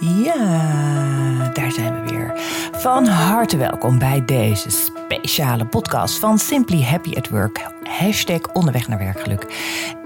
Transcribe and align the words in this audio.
Ja, 0.00 1.50
daar 1.52 1.72
zijn 1.72 2.02
we 2.02 2.10
weer. 2.10 2.32
Van 2.72 3.06
harte 3.06 3.56
welkom 3.56 3.98
bij 3.98 4.24
deze 4.24 4.70
speciale 4.70 5.66
podcast 5.66 6.18
van 6.18 6.38
Simply 6.38 6.82
Happy 6.82 7.14
at 7.16 7.28
Work. 7.28 7.70
Hashtag 7.82 8.40
onderweg 8.52 8.88
naar 8.88 8.98
werkgeluk. 8.98 9.46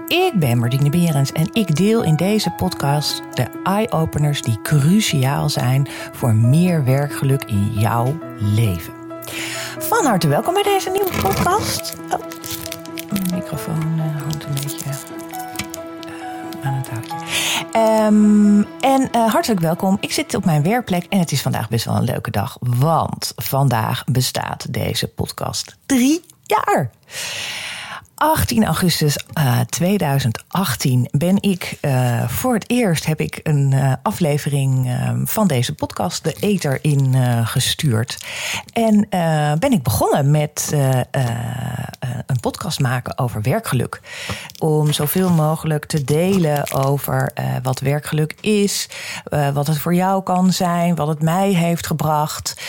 Ik 0.07 0.31
ben 0.35 0.57
Martine 0.57 0.89
Berends 0.89 1.31
en 1.31 1.49
ik 1.53 1.75
deel 1.75 2.03
in 2.03 2.15
deze 2.15 2.49
podcast 2.49 3.21
de 3.33 3.47
eye-openers 3.63 4.41
die 4.41 4.61
cruciaal 4.61 5.49
zijn 5.49 5.87
voor 6.11 6.35
meer 6.35 6.83
werkgeluk 6.83 7.43
in 7.43 7.71
jouw 7.73 8.17
leven. 8.39 8.93
Van 9.77 10.05
harte 10.05 10.27
welkom 10.27 10.53
bij 10.53 10.63
deze 10.63 10.89
nieuwe 10.89 11.11
podcast. 11.21 11.95
Oh, 12.09 12.19
mijn 13.11 13.23
microfoon 13.33 13.94
Um, 17.75 18.65
en 18.79 19.09
uh, 19.15 19.31
hartelijk 19.31 19.59
welkom. 19.59 19.97
Ik 19.99 20.11
zit 20.11 20.35
op 20.35 20.45
mijn 20.45 20.63
werkplek 20.63 21.05
en 21.09 21.19
het 21.19 21.31
is 21.31 21.41
vandaag 21.41 21.69
best 21.69 21.85
wel 21.85 21.95
een 21.95 22.03
leuke 22.03 22.31
dag. 22.31 22.57
Want 22.59 23.33
vandaag 23.35 24.03
bestaat 24.05 24.73
deze 24.73 25.07
podcast 25.07 25.77
drie 25.85 26.25
jaar. 26.43 26.91
18 28.25 28.65
augustus 28.65 29.17
uh, 29.37 29.59
2018 29.59 31.07
ben 31.11 31.41
ik 31.41 31.77
uh, 31.81 32.27
voor 32.27 32.53
het 32.53 32.69
eerst 32.69 33.05
heb 33.05 33.19
ik 33.19 33.39
een 33.43 33.71
uh, 33.73 33.93
aflevering 34.03 34.97
van 35.25 35.47
deze 35.47 35.75
podcast 35.75 36.23
de 36.23 36.35
Eter 36.39 36.79
in 36.81 37.15
gestuurd. 37.45 38.17
En 38.73 39.07
ben 39.59 39.71
ik 39.71 39.83
begonnen 39.83 40.31
met 40.31 40.75
een 42.25 42.39
podcast 42.39 42.79
maken 42.79 43.17
over 43.17 43.41
werkgeluk. 43.41 44.01
Om 44.59 44.93
zoveel 44.93 45.29
mogelijk 45.29 45.85
te 45.85 46.03
delen 46.03 46.71
over 46.73 47.33
wat 47.63 47.79
werkgeluk 47.79 48.35
is, 48.41 48.89
wat 49.53 49.67
het 49.67 49.77
voor 49.77 49.95
jou 49.95 50.23
kan 50.23 50.53
zijn, 50.53 50.95
wat 50.95 51.07
het 51.07 51.21
mij 51.21 51.49
heeft 51.53 51.87
gebracht. 51.87 52.61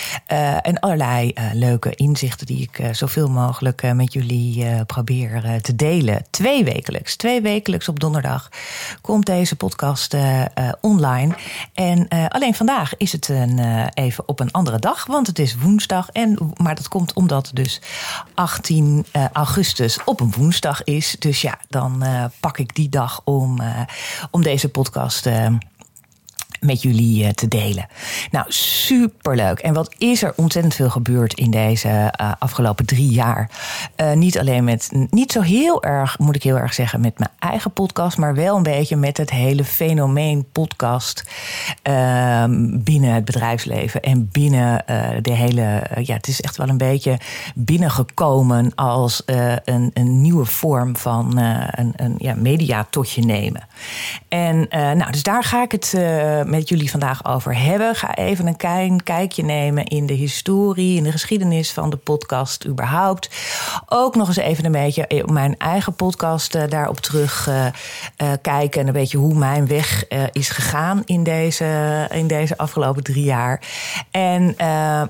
en 0.63 0.81
allerlei 0.81 1.33
leuke 1.53 1.95
inzichten 1.95 2.47
die 2.47 2.71
ik 2.73 2.89
zoveel 2.93 3.29
mogelijk 3.29 3.95
met 3.95 4.13
jullie 4.13 4.85
probeer 4.85 5.46
te 5.61 5.77
delen. 5.77 6.25
Twee 6.31 6.65
wekelijks. 6.65 7.17
Twee 7.17 7.41
wekelijks 7.41 7.89
op 7.89 8.01
donderdag 8.01 8.49
komt 9.01 9.27
deze 9.27 9.57
podcast 9.57 10.15
uh, 10.15 10.45
online. 10.81 11.35
En 11.75 12.09
alleen 12.09 12.55
vandaag 12.55 12.97
is 12.97 13.13
het 13.13 13.29
een, 13.29 13.89
even 13.95 14.29
op 14.29 14.41
een 14.41 14.51
andere 14.51 14.79
dag, 14.79 15.07
want 15.07 15.27
het 15.27 15.39
is 15.39 15.57
woensdag. 15.57 16.09
En, 16.09 16.53
maar 16.57 16.75
dat 16.75 16.89
komt 16.89 17.13
omdat 17.13 17.51
dus 17.55 17.81
18 18.35 19.07
augustus 19.33 19.99
op 20.05 20.21
een 20.21 20.33
woensdag 20.37 20.85
is. 20.85 21.17
Dus 21.19 21.41
ja, 21.41 21.59
dan 21.69 22.05
pak 22.41 22.59
ik 22.59 22.75
die 22.75 22.89
dag 22.89 23.21
om, 23.25 23.61
om 24.31 24.43
deze 24.43 24.69
podcast 24.69 25.29
met 26.67 26.83
jullie 26.83 27.25
eh, 27.25 27.31
te 27.31 27.49
delen. 27.49 27.87
Nou, 28.31 28.45
superleuk. 28.49 29.59
En 29.59 29.75
wat 29.75 29.95
is 29.99 30.23
er 30.23 30.33
ontzettend 30.37 30.75
veel 30.75 30.91
gebeurd 30.91 31.35
in 31.35 31.51
deze 31.51 31.89
uh, 31.89 32.33
afgelopen 32.39 32.87
drie 32.87 33.11
jaar? 33.11 33.51
Uh, 33.97 34.13
niet 34.13 34.39
alleen 34.39 34.65
met, 34.65 34.91
niet 35.11 35.33
zo 35.33 35.41
heel 35.41 35.83
erg, 35.83 36.19
moet 36.19 36.37
ik 36.37 36.43
heel 36.43 36.59
erg 36.59 36.75
zeggen, 36.75 37.01
met 37.01 37.19
mijn 37.19 37.31
eigen 37.39 37.73
podcast, 37.73 38.17
maar 38.17 38.35
wel 38.35 38.57
een 38.57 38.63
beetje 38.63 38.97
met 38.97 39.17
het 39.17 39.31
hele 39.31 39.65
fenomeen 39.65 40.47
podcast 40.53 41.25
uh, 41.89 42.45
binnen 42.71 43.13
het 43.13 43.25
bedrijfsleven 43.25 44.03
en 44.03 44.29
binnen 44.33 44.85
de 45.23 45.33
hele, 45.33 45.83
ja, 46.03 46.15
het 46.15 46.29
is 46.29 46.41
echt 46.41 46.57
wel 46.57 46.69
een 46.69 46.79
beetje 46.79 47.19
binnengekomen 47.55 48.75
als 48.75 49.23
een, 49.65 49.91
een 49.95 50.21
nieuwe 50.21 50.45
vorm 50.45 50.97
van 50.97 51.39
een, 51.71 51.93
een 51.97 52.15
ja, 52.19 52.35
media 52.35 52.87
tot 52.91 53.11
je 53.11 53.25
nemen. 53.25 53.67
En 54.29 54.69
nou, 54.71 55.11
dus 55.11 55.23
daar 55.23 55.45
ga 55.45 55.63
ik 55.63 55.73
het 55.73 55.95
met 56.47 56.56
jullie 56.65 56.91
vandaag 56.91 57.25
over 57.25 57.59
hebben. 57.59 57.95
Ga 57.95 58.15
even 58.15 58.47
een 58.47 58.57
klein 58.57 59.03
kijkje 59.03 59.45
nemen 59.45 59.85
in 59.85 60.07
de 60.07 60.13
historie, 60.13 60.97
in 60.97 61.03
de 61.03 61.13
geschiedenis 61.13 61.73
van 61.73 61.91
de 61.91 61.97
podcast 61.97 62.67
überhaupt. 62.67 63.31
Ook 63.87 64.15
nog 64.15 64.29
eens 64.29 64.37
even 64.37 64.65
een 64.65 64.73
beetje 64.73 65.23
op 65.23 65.31
mijn 65.31 65.59
eigen 65.59 65.95
podcast 65.95 66.55
uh, 66.55 66.63
daarop 66.69 67.01
terug 67.01 67.49
uh, 67.49 67.67
kijken. 68.43 68.81
En 68.81 68.87
een 68.87 68.93
beetje 68.93 69.19
hoe 69.19 69.35
mijn 69.35 69.67
weg 69.67 70.05
is 70.33 70.49
gegaan 70.49 71.03
in 71.05 71.23
deze, 71.23 72.09
in 72.13 72.27
deze 72.27 72.57
afgelopen 72.57 73.03
drie 73.03 73.25
jaar. 73.25 73.61
En 74.11 74.55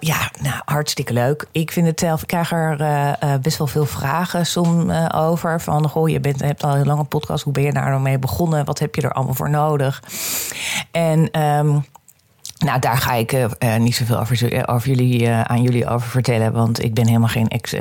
ja, 0.01 0.31
nou, 0.41 0.63
hartstikke 0.65 1.13
leuk. 1.13 1.47
Ik 1.53 1.73
vind 1.73 1.87
het 1.87 2.01
zelf, 2.01 2.23
ik 2.23 2.27
krijg 2.27 2.53
er 2.53 3.39
best 3.43 3.59
wel 3.59 3.67
veel 3.67 3.87
vragen 3.87 4.47
soms 4.47 4.93
over. 5.15 5.61
Van, 5.61 5.89
goh, 5.89 6.09
je 6.09 6.21
bent, 6.21 6.41
hebt 6.41 6.65
al 6.65 6.77
een 6.77 6.87
lange 6.87 7.05
podcast. 7.05 7.45
Hoe 7.45 7.53
ben 7.53 7.63
je 7.63 7.73
daar 7.73 7.91
nou 7.91 8.01
mee 8.01 8.19
begonnen? 8.19 8.65
Wat 8.65 8.79
heb 8.79 8.95
je 8.95 9.03
er 9.03 9.13
allemaal 9.13 9.35
voor 9.35 9.51
nodig? 9.51 10.03
En 10.91 11.26
um, 11.35 11.85
nou, 12.65 12.79
daar 12.81 12.97
ga 12.97 13.13
ik 13.13 13.33
uh, 13.33 13.47
niet 13.79 13.95
zoveel 13.95 14.19
over, 14.19 14.69
over 14.69 14.89
jullie, 14.89 15.31
aan 15.31 15.63
jullie 15.63 15.89
over 15.89 16.09
vertellen. 16.09 16.53
Want 16.53 16.83
ik 16.83 16.95
ben 16.95 17.07
helemaal 17.07 17.29
geen 17.29 17.49
ex, 17.49 17.75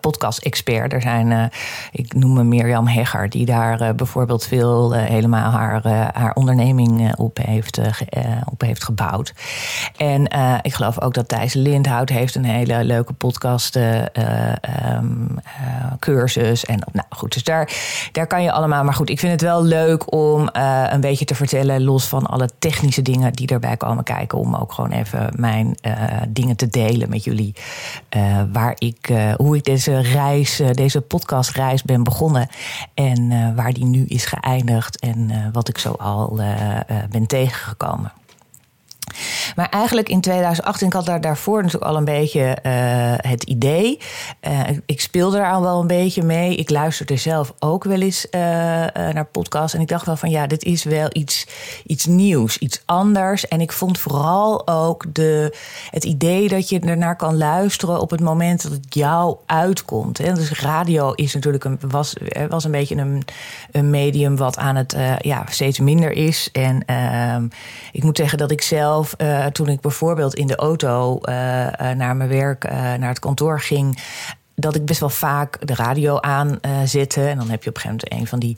podcast-expert. 0.00 0.92
Er 0.92 1.00
zijn, 1.00 1.50
ik 1.92 2.14
noem 2.14 2.32
me 2.32 2.44
Mirjam 2.44 2.86
Hegger, 2.86 3.30
die 3.30 3.46
daar 3.46 3.94
bijvoorbeeld 3.94 4.46
veel 4.46 4.92
helemaal 4.92 5.50
haar, 5.50 5.86
haar 6.14 6.32
onderneming 6.34 7.16
op 7.16 7.38
heeft, 7.42 7.80
op 8.50 8.60
heeft 8.60 8.84
gebouwd. 8.84 9.34
En 9.96 10.22
ik 10.62 10.74
geloof 10.74 11.00
ook 11.00 11.14
dat 11.14 11.28
Thijs 11.28 11.54
Lindhout 11.54 12.08
heeft 12.08 12.34
een 12.34 12.44
hele 12.44 12.84
leuke 12.84 13.12
podcast 13.12 13.76
um, 13.76 15.38
cursus. 15.98 16.64
En 16.64 16.82
nou 16.92 17.06
goed, 17.10 17.32
dus 17.32 17.44
daar, 17.44 17.72
daar 18.12 18.26
kan 18.26 18.42
je 18.42 18.52
allemaal. 18.52 18.84
Maar 18.84 18.94
goed, 18.94 19.10
ik 19.10 19.18
vind 19.18 19.32
het 19.32 19.42
wel 19.42 19.64
leuk 19.64 20.12
om 20.12 20.48
een 20.90 21.00
beetje 21.00 21.24
te 21.24 21.34
vertellen, 21.34 21.82
los 21.82 22.06
van 22.06 22.26
alle 22.26 22.48
technische 22.58 23.02
dingen 23.02 23.32
die 23.32 23.48
er 23.48 23.57
erbij 23.60 23.76
komen 23.76 24.04
kijken. 24.04 24.38
Om 24.38 24.54
ook 24.54 24.72
gewoon 24.72 24.90
even 24.90 25.32
mijn 25.36 25.78
uh, 25.82 25.94
dingen 26.28 26.56
te 26.56 26.66
delen 26.66 27.08
met 27.08 27.24
jullie. 27.24 27.54
Uh, 28.16 28.42
waar 28.52 28.74
ik, 28.78 29.08
uh, 29.10 29.32
hoe 29.34 29.56
ik 29.56 29.64
deze 29.64 30.00
reis, 30.00 30.62
deze 30.72 31.00
podcastreis 31.00 31.82
ben 31.82 32.02
begonnen. 32.02 32.48
En 32.94 33.54
waar 33.54 33.72
die 33.72 33.84
nu 33.84 34.04
is 34.04 34.24
geëindigd. 34.24 34.98
En 34.98 35.50
wat 35.52 35.68
ik 35.68 35.78
zo 35.78 35.92
al 35.92 36.40
ben 37.10 37.26
tegengekomen. 37.26 38.12
Maar 39.56 39.68
eigenlijk 39.68 40.08
in 40.08 40.20
2018, 40.20 40.86
ik 40.86 40.92
had 40.92 41.06
daar 41.06 41.20
daarvoor 41.20 41.62
natuurlijk 41.62 41.90
al 41.90 41.96
een 41.96 42.04
beetje 42.04 42.40
uh, 42.40 43.30
het 43.30 43.42
idee. 43.42 43.98
Uh, 44.48 44.60
ik 44.86 45.00
speelde 45.00 45.36
daar 45.36 45.52
al 45.52 45.62
wel 45.62 45.80
een 45.80 45.86
beetje 45.86 46.22
mee. 46.22 46.56
Ik 46.56 46.70
luisterde 46.70 47.16
zelf 47.16 47.54
ook 47.58 47.84
wel 47.84 48.00
eens 48.00 48.26
uh, 48.30 48.40
naar 48.40 49.28
podcasts. 49.32 49.74
En 49.74 49.80
ik 49.80 49.88
dacht 49.88 50.06
wel 50.06 50.16
van 50.16 50.30
ja, 50.30 50.46
dit 50.46 50.64
is 50.64 50.84
wel 50.84 51.08
iets, 51.12 51.46
iets 51.86 52.06
nieuws, 52.06 52.58
iets 52.58 52.82
anders. 52.84 53.48
En 53.48 53.60
ik 53.60 53.72
vond 53.72 53.98
vooral 53.98 54.68
ook 54.68 55.04
de, 55.14 55.56
het 55.90 56.04
idee 56.04 56.48
dat 56.48 56.68
je 56.68 56.80
ernaar 56.80 57.16
kan 57.16 57.36
luisteren 57.36 58.00
op 58.00 58.10
het 58.10 58.20
moment 58.20 58.62
dat 58.62 58.72
het 58.72 58.94
jou 58.94 59.36
uitkomt. 59.46 60.18
Hè. 60.18 60.32
Dus 60.32 60.60
radio 60.60 61.12
is 61.12 61.34
natuurlijk 61.34 61.64
een, 61.64 61.78
was, 61.88 62.14
was 62.48 62.64
een 62.64 62.70
beetje 62.70 62.96
een, 62.96 63.24
een 63.70 63.90
medium 63.90 64.36
wat 64.36 64.56
aan 64.58 64.76
het 64.76 64.96
ja, 65.18 65.44
steeds 65.48 65.78
minder 65.78 66.12
is. 66.12 66.48
En 66.52 66.84
ehm, 66.84 67.46
ik 67.92 68.02
moet 68.02 68.16
zeggen 68.16 68.38
dat 68.38 68.50
ik 68.50 68.62
zelf 68.62 69.07
uh, 69.18 69.46
toen 69.46 69.68
ik 69.68 69.80
bijvoorbeeld 69.80 70.34
in 70.34 70.46
de 70.46 70.56
auto 70.56 71.18
uh, 71.22 71.34
naar 71.90 72.16
mijn 72.16 72.28
werk, 72.28 72.70
naar 72.70 73.08
het 73.08 73.18
kantoor 73.18 73.60
ging, 73.60 73.98
dat 74.60 74.74
ik 74.74 74.84
best 74.84 75.00
wel 75.00 75.10
vaak 75.10 75.66
de 75.66 75.74
radio 75.74 76.20
aan 76.20 76.48
uh, 76.48 76.72
zette. 76.84 77.26
En 77.26 77.36
dan 77.38 77.50
heb 77.50 77.62
je 77.62 77.68
op 77.70 77.76
een 77.76 77.82
gegeven 77.82 78.08
moment 78.08 78.20
een 78.20 78.26
van 78.26 78.38
die 78.38 78.56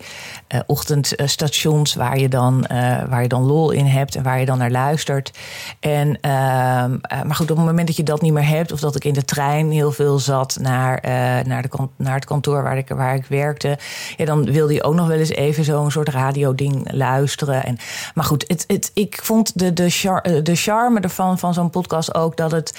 uh, 0.55 0.61
ochtendstations 0.67 1.95
waar 1.95 2.19
je, 2.19 2.29
dan, 2.29 2.65
uh, 2.73 3.05
waar 3.09 3.23
je 3.23 3.29
dan 3.29 3.43
lol 3.43 3.71
in 3.71 3.87
hebt 3.87 4.15
en 4.15 4.23
waar 4.23 4.41
je 4.41 4.47
dan 4.47 4.59
naar 4.59 4.71
luistert. 4.71 5.33
En, 5.81 6.21
ehm, 6.21 6.97
maar 7.01 7.35
goed, 7.35 7.51
op 7.51 7.57
het 7.57 7.67
moment 7.67 7.87
dat 7.87 7.97
je 7.97 8.03
dat 8.03 8.21
niet 8.21 8.33
meer 8.33 8.49
hebt, 8.49 8.73
of 8.73 8.81
dat 8.81 8.97
ik 8.97 9.05
in 9.05 9.13
de 9.13 9.25
trein 9.25 9.71
heel 9.71 9.93
veel 9.93 10.19
zat 10.19 10.59
naar, 10.61 11.01
naar, 11.47 11.63
de, 11.63 11.89
naar 11.97 12.15
het 12.15 12.25
kantoor 12.25 12.63
waar 12.63 12.79
ik, 12.79 12.89
waar 12.89 13.15
ik 13.15 13.25
werkte, 13.25 13.79
ja, 14.17 14.25
dan 14.25 14.45
wilde 14.45 14.75
je 14.75 14.83
ook 14.83 14.95
nog 14.95 15.09
wel 15.09 15.19
eens 15.19 15.31
even 15.31 15.65
zo'n 15.65 15.91
soort 15.91 16.09
radio-ding 16.09 16.93
luisteren. 16.93 17.65
En, 17.65 17.79
maar 18.15 18.25
goed, 18.25 18.45
het, 18.47 18.65
het, 18.67 18.91
ik 18.95 19.19
vond 19.23 19.59
de, 19.59 19.73
de, 19.73 19.91
char, 19.91 20.43
de 20.43 20.55
charme 20.55 21.01
ervan 21.01 21.39
van 21.39 21.55
zo'n 21.55 21.71
podcast 21.71 22.15
ook 22.15 22.37
dat, 22.37 22.51
het, 22.51 22.79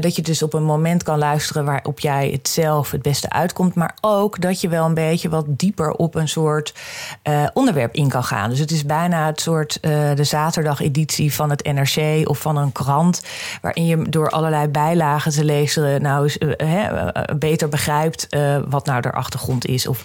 dat 0.00 0.16
je 0.16 0.22
dus 0.22 0.42
op 0.42 0.54
een 0.54 0.64
moment 0.64 1.02
kan 1.02 1.18
luisteren 1.18 1.64
waarop 1.64 2.00
jij 2.00 2.30
het 2.30 2.59
zelf 2.62 2.90
het 2.90 3.02
beste 3.02 3.30
uitkomt. 3.30 3.74
Maar 3.74 3.94
ook 4.00 4.40
dat 4.40 4.60
je 4.60 4.68
wel 4.68 4.84
een 4.84 4.94
beetje 4.94 5.28
wat 5.28 5.44
dieper 5.48 5.92
op 5.92 6.14
een 6.14 6.28
soort 6.28 6.74
uh, 7.28 7.46
onderwerp 7.52 7.94
in 7.94 8.08
kan 8.08 8.24
gaan. 8.24 8.50
Dus 8.50 8.58
het 8.58 8.70
is 8.70 8.84
bijna 8.84 9.26
het 9.26 9.40
soort 9.40 9.78
uh, 9.82 10.14
de 10.14 10.24
zaterdageditie 10.24 11.34
van 11.34 11.50
het 11.50 11.64
NRC 11.72 12.28
of 12.28 12.38
van 12.38 12.56
een 12.56 12.72
krant. 12.72 13.22
Waarin 13.62 13.86
je 13.86 14.08
door 14.08 14.30
allerlei 14.30 14.68
bijlagen 14.68 15.32
te 15.32 15.44
lezen 15.44 16.02
nou 16.02 16.32
uh, 16.38 16.88
beter 17.38 17.68
begrijpt 17.68 18.26
wat 18.68 18.86
nou 18.86 19.00
de 19.00 19.12
achtergrond 19.12 19.66
is. 19.66 19.86
Of 19.86 20.04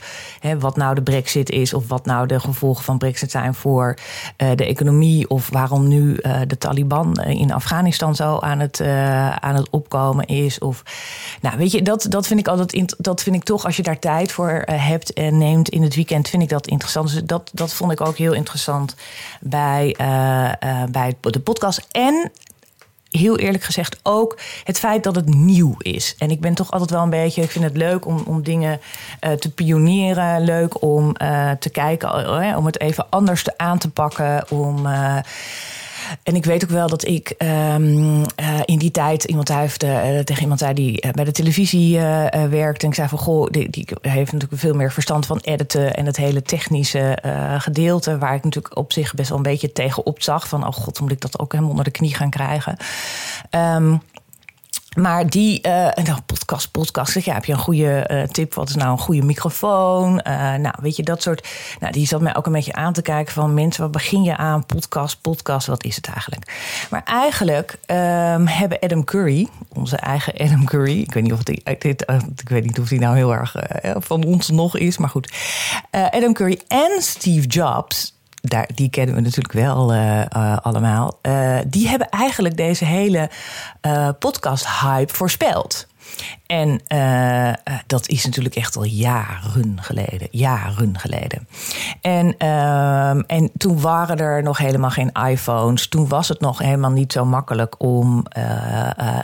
wat 0.60 0.76
nou 0.76 0.96
de 0.96 1.02
brexit 1.02 1.50
is. 1.50 1.74
Of 1.74 1.88
wat 1.88 2.06
nou 2.06 2.28
de 2.28 2.40
gevolgen 2.40 2.84
van 2.84 2.98
brexit 2.98 3.32
zijn 3.32 3.54
voor 3.54 3.98
de 4.38 4.66
economie. 4.66 5.30
Of 5.30 5.50
waarom 5.50 5.88
nu 5.88 6.20
de 6.48 6.58
Taliban 6.58 7.22
in 7.22 7.54
Afghanistan 7.54 8.16
zo 8.16 8.38
aan 8.38 8.60
het, 8.60 8.82
aan 9.40 9.56
het 9.56 9.70
opkomen 9.70 10.26
is. 10.26 10.60
Of 10.60 10.84
nou 11.42 11.58
weet 11.58 11.72
je, 11.72 11.82
dat, 11.82 12.06
dat 12.10 12.28
vind 12.28 12.40
ik 12.40 12.45
ik 12.46 12.52
altijd, 12.52 12.96
dat 12.98 13.24
vind 13.24 13.36
ik 13.36 13.44
toch, 13.44 13.66
als 13.66 13.76
je 13.76 13.84
daar 13.84 14.00
tijd 14.00 14.32
voor 14.32 14.64
hebt 14.66 15.14
en 15.14 15.38
neemt 15.38 15.70
in 15.70 15.84
het 15.84 15.96
weekend, 15.96 16.30
vind 16.30 16.44
ik 16.44 16.50
dat 16.50 16.68
interessant. 16.68 17.12
Dus 17.12 17.24
dat, 17.24 17.50
dat 17.54 17.74
vond 17.74 17.92
ik 17.92 18.02
ook 18.02 18.18
heel 18.18 18.34
interessant 18.34 18.96
bij, 19.42 19.96
bij 20.92 21.16
de 21.22 21.40
podcast. 21.40 21.88
En 21.92 22.32
heel 23.10 23.38
eerlijk 23.38 23.64
gezegd 23.64 24.00
ook 24.04 24.40
het 24.64 24.80
feit 24.80 25.04
dat 25.04 25.16
het 25.16 25.36
nieuw 25.36 25.76
is. 25.78 26.16
En 26.18 26.32
ik 26.32 26.42
ben 26.42 26.54
toch 26.54 26.72
altijd 26.72 26.90
wel 26.90 27.02
een 27.02 27.10
beetje, 27.10 27.42
ik 27.42 27.52
vind 27.52 27.64
het 27.64 27.78
leuk 27.78 28.06
om, 28.06 28.24
om 28.26 28.44
dingen 28.44 28.80
te 29.40 29.52
pionieren. 29.52 30.44
Leuk 30.44 30.82
om 30.82 31.14
te 31.60 31.70
kijken, 31.72 32.58
om 32.58 32.66
het 32.66 32.80
even 32.80 33.10
anders 33.10 33.44
te 33.44 33.58
aan 33.58 33.78
te 33.78 33.90
pakken. 33.90 34.52
Om 34.52 34.88
en 36.24 36.36
ik 36.36 36.46
weet 36.46 36.64
ook 36.64 36.70
wel 36.70 36.88
dat 36.88 37.08
ik 37.08 37.34
um, 37.38 38.18
uh, 38.18 38.60
in 38.66 38.78
die 38.78 38.92
tijd 38.92 39.24
iemand 39.24 39.54
heeft, 39.54 39.84
uh, 39.84 40.20
tegen 40.20 40.42
iemand 40.42 40.60
zei 40.60 40.74
die 40.74 41.06
uh, 41.06 41.12
bij 41.12 41.24
de 41.24 41.32
televisie 41.32 42.00
werkt. 42.50 42.84
En 42.84 42.90
ik 42.90 42.96
zei 42.96 43.08
van 43.08 43.18
goh, 43.18 43.50
die, 43.50 43.70
die, 43.70 43.88
heeft 44.02 44.32
natuurlijk 44.32 44.62
veel 44.62 44.74
meer 44.74 44.92
verstand 44.92 45.26
van 45.26 45.40
editen 45.42 45.96
en 45.96 46.06
het 46.06 46.18
hele 46.18 46.42
technische 46.42 47.18
gedeelte. 47.58 48.18
Waar 48.18 48.36
ik 48.36 48.44
natuurlijk 48.44 48.78
op 48.78 48.92
zich 48.92 49.14
best 49.14 49.30
wel 49.30 49.38
een 49.38 49.44
beetje 49.44 49.72
tegenop 49.72 50.22
zag. 50.22 50.48
Van 50.48 50.68
oh 50.68 50.74
god, 50.74 51.00
moet 51.00 51.12
ik 51.12 51.22
dat 51.22 51.40
ook 51.40 51.52
helemaal 51.52 51.72
onder 51.72 51.86
de 51.86 51.92
knie 51.92 52.16
gaan 52.16 52.30
krijgen. 52.30 52.78
Um, 53.50 54.02
maar 54.96 55.30
die, 55.30 55.68
uh, 55.68 56.18
podcast, 56.26 56.72
podcast. 56.72 57.26
Ja, 57.26 57.34
heb 57.34 57.46
je 57.46 57.54
een 57.54 57.60
goede 57.60 58.10
uh, 58.12 58.24
tip? 58.24 58.54
Wat 58.54 58.70
is 58.70 58.76
nou 58.76 58.92
een 58.92 58.98
goede 58.98 59.22
microfoon? 59.22 60.22
Uh, 60.28 60.54
nou, 60.54 60.74
weet 60.82 60.96
je, 60.96 61.04
dat 61.04 61.22
soort. 61.22 61.48
Nou, 61.80 61.94
die 61.94 62.08
zat 62.08 62.22
mij 62.22 62.36
ook 62.36 62.46
een 62.46 62.52
beetje 62.52 62.74
aan 62.74 62.94
te 62.94 63.02
kijken 63.02 63.34
van 63.34 63.54
mensen, 63.54 63.84
wat 63.84 63.92
begin 63.92 64.24
je 64.24 64.38
aan? 64.38 64.66
Podcast, 64.66 65.22
podcast, 65.22 65.68
wat 65.68 65.84
is 65.84 65.96
het 65.96 66.08
eigenlijk? 66.08 66.52
Maar 66.90 67.04
eigenlijk 67.04 67.78
um, 67.88 68.48
hebben 68.48 68.80
Adam 68.80 69.04
Curry, 69.04 69.48
onze 69.74 69.96
eigen 69.96 70.34
Adam 70.38 70.66
Curry, 70.66 71.02
ik 71.02 71.14
weet 71.14 71.24
niet 71.24 71.34
of 71.34 71.44
dit, 71.44 71.62
ik 72.42 72.50
weet 72.50 72.66
niet 72.66 72.80
of 72.80 72.88
die 72.88 73.00
nou 73.00 73.16
heel 73.16 73.34
erg 73.34 73.56
van 73.98 74.24
ons 74.24 74.50
nog 74.50 74.78
is, 74.78 74.98
maar 74.98 75.10
goed. 75.10 75.34
Adam 75.92 76.34
Curry 76.34 76.62
en 76.68 77.02
Steve 77.02 77.48
Jobs, 77.48 78.15
daar, 78.46 78.70
die 78.74 78.90
kennen 78.90 79.16
we 79.16 79.22
natuurlijk 79.22 79.54
wel 79.54 79.94
uh, 79.94 80.18
uh, 80.20 80.58
allemaal. 80.58 81.20
Uh, 81.22 81.58
die 81.68 81.88
hebben 81.88 82.10
eigenlijk 82.10 82.58
deze 82.58 82.86
hele 82.86 83.30
podcast-hype 84.20 85.14
voorspeld. 85.14 85.88
En 86.46 86.82
dat 87.88 88.08
is 88.08 88.26
natuurlijk 88.26 88.56
echt 88.56 88.76
al 88.76 88.84
jaren 88.84 89.82
geleden. 89.82 90.28
Jaren 90.32 91.00
geleden. 91.00 91.48
En, 92.02 92.38
ehm, 92.38 93.22
en 93.28 93.52
toen 93.58 93.82
waren 93.82 94.18
er 94.18 94.44
nog 94.44 94.58
helemaal 94.58 94.90
geen 94.90 95.12
iPhones. 95.12 95.88
Toen 95.88 96.08
was 96.08 96.28
het 96.28 96.40
nog 96.40 96.60
helemaal 96.60 96.92
niet 96.92 97.12
zo 97.12 97.26
makkelijk 97.26 97.76
om 97.78 98.26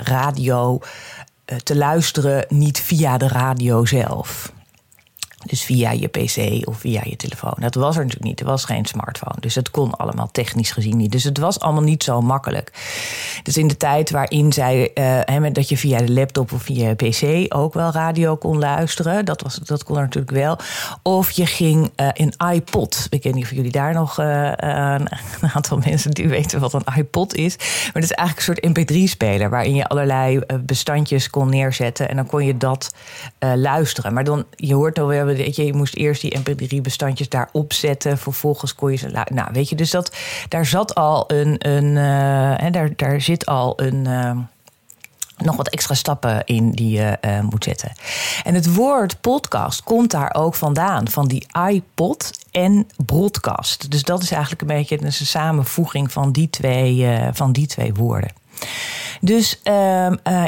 radio 0.04 0.80
te 1.64 1.76
luisteren, 1.76 2.46
niet 2.50 2.80
via 2.80 3.18
de 3.18 3.28
radio 3.28 3.86
zelf. 3.86 4.52
Dus 5.46 5.64
via 5.64 5.92
je 5.92 6.08
PC 6.08 6.68
of 6.68 6.78
via 6.78 7.02
je 7.04 7.16
telefoon. 7.16 7.54
Dat 7.58 7.76
was 7.76 7.96
er 7.96 8.02
natuurlijk 8.02 8.30
niet. 8.30 8.40
Er 8.40 8.46
was 8.46 8.66
geen 8.66 8.86
smartphone. 8.86 9.36
Dus 9.40 9.56
het 9.56 9.72
kon 9.72 9.92
allemaal 9.92 10.30
technisch 10.32 10.72
gezien 10.72 10.98
niet. 10.98 11.12
Dus 11.12 11.24
het 11.24 11.38
was 11.38 11.60
allemaal 11.60 11.84
niet 11.84 12.04
zo 12.04 12.22
makkelijk. 12.22 12.72
Dus 13.44 13.58
in 13.58 13.68
de 13.68 13.78
tijd 13.78 14.10
waarin 14.10 14.54
zij, 14.54 14.92
uh, 15.30 15.46
dat 15.52 15.70
je 15.70 15.78
via 15.78 15.98
de 15.98 16.12
laptop 16.12 16.52
of 16.52 16.62
via 16.62 16.88
je 16.88 16.96
PC 16.96 17.54
ook 17.56 17.74
wel 17.74 17.92
radio 17.92 18.36
kon 18.36 18.58
luisteren. 18.58 19.26
Dat, 19.26 19.42
was, 19.42 19.56
dat 19.56 19.84
kon 19.84 19.96
er 19.96 20.02
natuurlijk 20.02 20.32
wel. 20.32 20.58
Of 21.04 21.32
je 21.32 21.46
ging 21.46 21.92
uh, 21.96 22.08
in 22.14 22.34
iPod. 22.54 23.08
Ik 23.10 23.24
weet 23.24 23.34
niet 23.34 23.44
of 23.44 23.52
jullie 23.52 23.72
daar 23.72 23.94
nog 23.94 24.20
uh, 24.20 24.52
een 24.56 25.50
aantal 25.54 25.78
mensen 25.78 26.12
die 26.12 26.28
weten 26.28 26.60
wat 26.60 26.74
een 26.74 26.96
iPod 26.98 27.36
is. 27.36 27.56
Maar 27.58 28.02
dat 28.02 28.04
is 28.04 28.12
eigenlijk 28.12 28.48
een 28.48 28.74
soort 28.74 28.80
MP3-speler. 28.80 29.50
Waarin 29.50 29.76
je 29.76 29.88
allerlei 29.88 30.40
bestandjes 30.60 31.30
kon 31.30 31.50
neerzetten. 31.50 32.10
En 32.10 32.16
dan 32.16 32.28
kon 32.28 32.46
je 32.46 32.58
dat 32.58 32.94
luisteren. 33.56 34.14
Maar 34.14 34.24
dan, 34.24 34.46
je 34.56 34.74
hoort 34.74 35.00
alweer 35.00 35.26
Weet 35.36 35.56
je, 35.56 35.66
je 35.66 35.74
moest 35.74 35.96
eerst 35.96 36.22
die 36.22 36.40
MP3-bestandjes 36.40 37.30
daarop 37.30 37.74
zetten. 37.74 38.18
Vervolgens 38.18 38.76
kon 38.76 38.92
je 38.92 38.98
ze. 38.98 39.26
Nou, 39.34 39.50
weet 39.54 39.70
je, 39.70 39.76
dus 39.76 39.92
dat, 39.92 40.16
daar 40.48 40.66
zat 40.66 40.96
al 40.96 41.24
een. 41.28 41.56
een 41.68 41.86
uh, 41.86 42.72
daar, 42.72 42.90
daar 42.96 43.22
zit 43.22 43.46
al 43.46 43.74
een. 43.82 44.08
Uh, 44.08 44.38
nog 45.44 45.56
wat 45.56 45.70
extra 45.70 45.96
stappen 45.96 46.46
in 46.46 46.72
die 46.72 46.92
je 46.92 47.18
uh, 47.22 47.40
moet 47.40 47.64
zetten. 47.64 47.92
En 48.44 48.54
het 48.54 48.74
woord 48.74 49.22
podcast 49.22 49.84
komt 49.84 50.12
daar 50.12 50.34
ook 50.34 50.56
vandaan, 50.56 51.08
van 51.08 51.28
die 51.28 51.46
iPod 51.70 52.32
en 52.52 52.88
broadcast. 53.06 53.92
Dus 53.92 54.04
dat 54.04 54.22
is 54.22 54.32
eigenlijk 54.32 54.62
een 54.62 54.68
beetje 54.68 55.02
een 55.02 55.14
samenvoeging 55.14 56.12
van 56.12 56.32
die 56.32 56.50
twee, 56.50 56.96
uh, 56.96 57.28
van 57.34 57.52
die 57.52 57.68
twee 57.68 57.94
woorden. 57.94 58.32
Dus, 59.22 59.60
uh, 59.64 59.74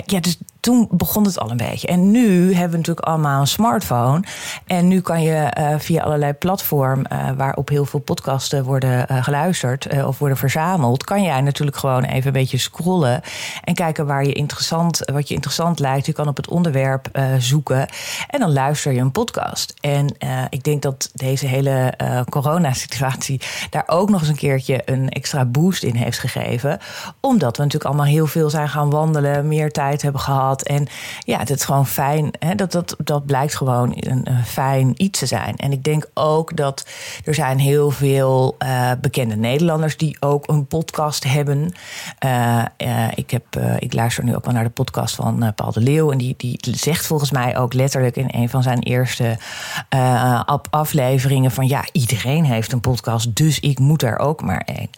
ja, 0.06 0.20
dus 0.20 0.38
toen 0.64 0.88
begon 0.92 1.24
het 1.26 1.40
al 1.40 1.52
een 1.52 1.58
beetje. 1.58 1.88
En 1.88 2.12
nu 2.12 2.54
hebben 2.54 2.72
we 2.72 2.78
natuurlijk 2.78 3.08
allemaal 3.08 3.40
een 3.40 3.48
smartphone. 3.48 4.24
En 4.66 4.88
nu 4.88 5.02
kan 5.02 5.22
je 5.22 5.54
uh, 5.60 5.80
via 5.80 6.04
allerlei 6.04 6.34
platform 6.34 7.06
uh, 7.12 7.30
waarop 7.38 7.70
heel 7.70 7.86
veel 7.86 8.00
podcasten 8.00 8.64
worden 8.64 9.06
uh, 9.12 9.24
geluisterd 9.24 10.04
of 10.04 10.20
worden 10.20 10.38
verzameld, 10.38 11.04
kan 11.04 11.24
jij 11.24 11.42
natuurlijk 11.42 11.78
gewoon 11.78 12.04
even 12.04 12.28
een 12.28 12.34
beetje 12.34 12.58
scrollen 12.58 13.22
en 13.64 13.74
kijken 13.74 14.06
waar 14.06 14.26
je 14.26 14.34
interessant, 14.34 15.02
wat 15.14 15.28
je 15.28 15.34
interessant 15.34 15.80
lijkt. 15.80 16.06
Je 16.06 16.14
kan 16.14 16.28
op 16.28 16.38
het 16.38 16.50
onderwerp 16.50 17.08
zoeken 17.38 17.88
en 18.28 18.40
dan 18.40 18.54
luister 18.54 18.92
je 18.92 19.00
een 19.00 19.12
podcast. 19.12 19.74
En 19.82 20.16
ik 20.50 20.64
denk 20.64 20.82
dat 20.82 21.10
deze 21.14 21.48
hele 21.48 21.94
coronasituatie 22.30 23.42
daar 23.70 23.84
ook 23.88 24.10
nog 24.10 24.20
eens 24.20 24.30
een 24.30 24.36
keertje 24.36 24.82
een 24.86 25.10
extra 25.10 25.46
boost 25.46 25.84
in 25.84 25.96
heeft 25.96 26.20
gegeven. 26.20 26.80
Omdat 27.20 27.58
we 27.58 27.64
natuurlijk 27.64 27.90
allemaal 27.90 28.12
heel 28.12 28.28
veel 28.28 28.50
zijn 28.50 28.70
gaan 28.70 28.90
wandelen, 28.90 29.48
meer 29.48 29.72
tijd 29.72 30.02
hebben 30.02 30.22
gehad 30.22 30.53
en 30.62 30.88
ja, 31.20 31.40
het 31.40 31.50
is 31.50 31.64
gewoon 31.64 31.88
fijn. 31.88 32.32
Hè, 32.40 32.56
dat, 32.56 32.72
dat, 32.72 32.96
dat 33.04 33.26
blijkt 33.26 33.56
gewoon 33.56 33.94
een, 33.96 34.28
fijn 34.46 34.94
iets 34.96 35.20
te 35.20 35.26
zijn. 35.26 35.56
En 35.56 35.72
ik 35.72 35.84
denk 35.84 36.10
ook 36.14 36.58
dat 36.58 36.88
er 37.24 37.34
zijn 37.34 37.60
heel 37.60 37.92
veel 37.92 38.56
uh, 38.60 38.92
bekende 39.02 39.36
Nederlanders 39.36 39.98
die 39.98 40.18
ook 40.20 40.48
een 40.48 40.68
podcast 40.68 41.24
hebben. 41.24 41.74
Uh, 42.26 42.66
uh, 42.78 43.08
ik, 43.16 43.32
heb, 43.32 43.44
ik 43.80 43.94
luister 43.94 44.24
nu 44.24 44.36
ook 44.36 44.46
wel 44.46 44.54
naar 44.54 44.64
de 44.64 44.70
podcast 44.70 45.16
van 45.16 45.54
Paul 45.56 45.72
de 45.72 45.80
Leeuw. 45.80 46.12
En 46.12 46.18
die, 46.18 46.34
die 46.38 46.60
zegt 46.62 47.06
volgens 47.06 47.32
mij 47.32 47.58
ook 47.58 47.74
letterlijk 47.74 48.16
in 48.16 48.30
een 48.32 48.50
van 48.50 48.64
zijn 48.64 48.80
eerste 48.80 49.38
afleveringen: 50.70 51.52
van 51.52 51.68
ja, 51.68 51.86
iedereen 51.92 52.46
heeft 52.46 52.72
een 52.72 52.80
podcast, 52.80 53.36
dus 53.36 53.60
ik 53.60 53.80
moet 53.80 54.04
er 54.04 54.20
ook 54.20 54.42
maar 54.42 54.62
één. 54.66 54.90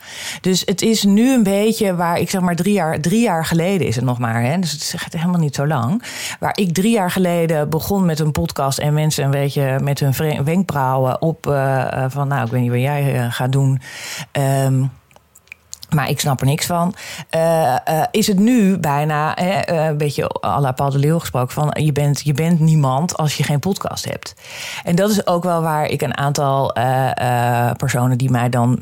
Dus 0.41 0.61
het 0.65 0.81
is 0.81 1.03
nu 1.03 1.33
een 1.33 1.43
beetje 1.43 1.95
waar 1.95 2.17
ik 2.19 2.29
zeg 2.29 2.41
maar 2.41 2.55
drie 2.55 2.73
jaar, 2.73 2.99
drie 2.99 3.21
jaar 3.21 3.45
geleden 3.45 3.87
is 3.87 3.95
het 3.95 4.05
nog 4.05 4.19
maar. 4.19 4.41
Hè, 4.41 4.59
dus 4.59 4.71
het 4.71 4.81
is 4.81 4.95
helemaal 5.09 5.39
niet 5.39 5.44
niet 5.45 5.55
zo 5.55 5.67
lang. 5.67 6.03
Waar 6.39 6.57
ik 6.57 6.73
drie 6.73 6.91
jaar 6.91 7.11
geleden 7.11 7.69
begon 7.69 8.05
met 8.05 8.19
een 8.19 8.31
podcast 8.31 8.77
en 8.77 8.93
mensen 8.93 9.23
een 9.23 9.31
beetje 9.31 9.79
met 9.83 9.99
hun 9.99 10.43
wenkbrauwen 10.43 11.21
op 11.21 11.47
uh, 11.47 12.05
van, 12.07 12.27
nou, 12.27 12.45
ik 12.45 12.51
weet 12.51 12.61
niet 12.61 12.71
wat 12.71 12.79
jij 12.79 13.15
uh, 13.15 13.25
gaat 13.29 13.51
doen. 13.51 13.81
Um, 14.65 14.91
maar 15.95 16.09
ik 16.09 16.19
snap 16.19 16.39
er 16.39 16.45
niks 16.45 16.65
van. 16.65 16.95
Uh, 17.35 17.75
uh, 17.89 18.03
is 18.11 18.27
het 18.27 18.39
nu 18.39 18.77
bijna 18.77 19.41
uh, 19.41 19.87
een 19.87 19.97
beetje 19.97 20.35
à 20.45 20.59
la 20.59 20.71
Paul 20.71 20.89
de 20.89 20.97
Leeuw 20.97 21.19
gesproken 21.19 21.53
van 21.53 21.71
je 21.83 21.91
bent, 21.91 22.21
je 22.23 22.33
bent 22.33 22.59
niemand 22.59 23.17
als 23.17 23.37
je 23.37 23.43
geen 23.43 23.59
podcast 23.59 24.05
hebt. 24.05 24.35
En 24.83 24.95
dat 24.95 25.09
is 25.09 25.27
ook 25.27 25.43
wel 25.43 25.61
waar 25.61 25.85
ik 25.85 26.01
een 26.01 26.17
aantal 26.17 26.73
personen 27.77 28.17
die 28.17 28.31
mij 28.31 28.49
dan 28.49 28.79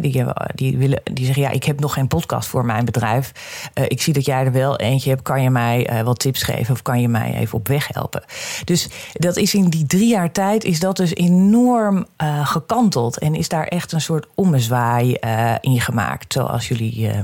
die, 0.00 0.24
die, 0.54 0.78
willen, 0.78 1.00
die 1.12 1.24
zeggen 1.24 1.42
ja, 1.42 1.50
ik 1.50 1.64
heb 1.64 1.80
nog 1.80 1.92
geen 1.92 2.08
podcast 2.08 2.48
voor 2.48 2.64
mijn 2.64 2.84
bedrijf. 2.84 3.32
ik 3.88 4.02
zie 4.02 4.12
dat 4.12 4.24
jij 4.24 4.44
er 4.44 4.52
wel 4.52 4.76
eentje 4.76 5.10
hebt. 5.10 5.22
Kan 5.22 5.42
je 5.42 5.50
mij 5.50 6.02
wat 6.04 6.18
tips 6.18 6.42
geven 6.42 6.74
of 6.74 6.82
kan 6.82 7.00
je 7.00 7.08
mij 7.08 7.34
even 7.34 7.58
op 7.58 7.68
weg 7.68 7.88
helpen? 7.92 8.22
Dus 8.64 8.88
dat 9.12 9.36
is 9.36 9.54
in 9.54 9.68
die 9.68 9.86
drie 9.86 10.08
jaar 10.08 10.32
tijd 10.32 10.64
is 10.64 10.80
dat 10.80 10.96
dus 10.96 11.14
enorm 11.14 12.06
gekanteld 12.42 13.18
en 13.18 13.34
is 13.34 13.48
daar 13.48 13.66
echt 13.66 13.92
een 13.92 14.00
soort 14.00 14.26
ommezwaai 14.34 15.16
in 15.60 15.80
gemaakt 15.80 16.30
zoals 16.48 16.68
jullie 16.68 16.98
uh, 16.98 17.20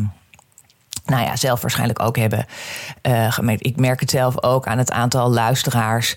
nou 1.04 1.22
ja, 1.24 1.36
zelf 1.36 1.60
waarschijnlijk 1.60 2.02
ook 2.02 2.16
hebben 2.16 2.46
uh, 3.02 3.32
gemerkt. 3.32 3.66
Ik 3.66 3.76
merk 3.76 4.00
het 4.00 4.10
zelf 4.10 4.42
ook 4.42 4.66
aan 4.66 4.78
het 4.78 4.90
aantal 4.90 5.30
luisteraars. 5.30 6.16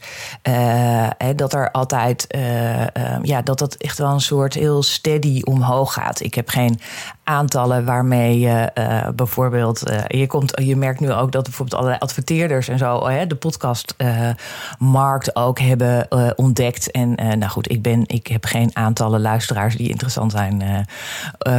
Uh, 0.49 1.09
dat 1.35 1.53
er 1.53 1.71
altijd, 1.71 2.25
uh, 2.35 2.85
ja, 3.21 3.41
dat 3.41 3.59
dat 3.59 3.75
echt 3.75 3.97
wel 3.97 4.11
een 4.11 4.21
soort 4.21 4.53
heel 4.53 4.83
steady 4.83 5.41
omhoog 5.41 5.93
gaat. 5.93 6.19
Ik 6.19 6.33
heb 6.33 6.49
geen 6.49 6.79
aantallen 7.27 7.85
waarmee 7.85 8.39
je 8.39 8.71
uh, 8.77 9.07
bijvoorbeeld. 9.15 9.89
Uh, 9.89 9.97
je, 10.07 10.27
komt, 10.27 10.61
je 10.63 10.75
merkt 10.75 10.99
nu 10.99 11.11
ook 11.11 11.31
dat 11.31 11.43
bijvoorbeeld 11.43 11.77
allerlei 11.77 12.01
adverteerders 12.01 12.67
en 12.67 12.77
zo 12.77 13.07
uh, 13.07 13.21
de 13.27 13.35
podcastmarkt 13.35 15.35
ook 15.35 15.59
hebben 15.59 16.07
ontdekt. 16.35 16.91
En 16.91 17.15
nou 17.15 17.47
goed, 17.47 17.71
ik, 17.71 17.81
ben, 17.81 18.03
ik 18.05 18.27
heb 18.27 18.45
geen 18.45 18.69
aantallen 18.73 19.21
luisteraars 19.21 19.75
die 19.75 19.89
interessant 19.89 20.31
zijn 20.31 20.85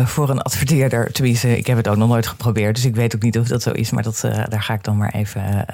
voor 0.04 0.30
een 0.30 0.42
adverteerder. 0.42 1.12
Tenminste, 1.12 1.56
ik 1.56 1.66
heb 1.66 1.76
het 1.76 1.88
ook 1.88 1.96
nog 1.96 2.08
nooit 2.08 2.26
geprobeerd. 2.26 2.75
Dus 2.75 2.84
ik 2.84 2.96
weet 2.96 3.14
ook 3.14 3.22
niet 3.22 3.38
of 3.38 3.48
dat 3.48 3.62
zo 3.62 3.70
is. 3.70 3.90
Maar 3.90 4.02
dat, 4.02 4.20
daar 4.48 4.62
ga 4.62 4.75
ik 4.75 4.84
dan 4.84 4.96
maar 4.96 5.14
even 5.14 5.66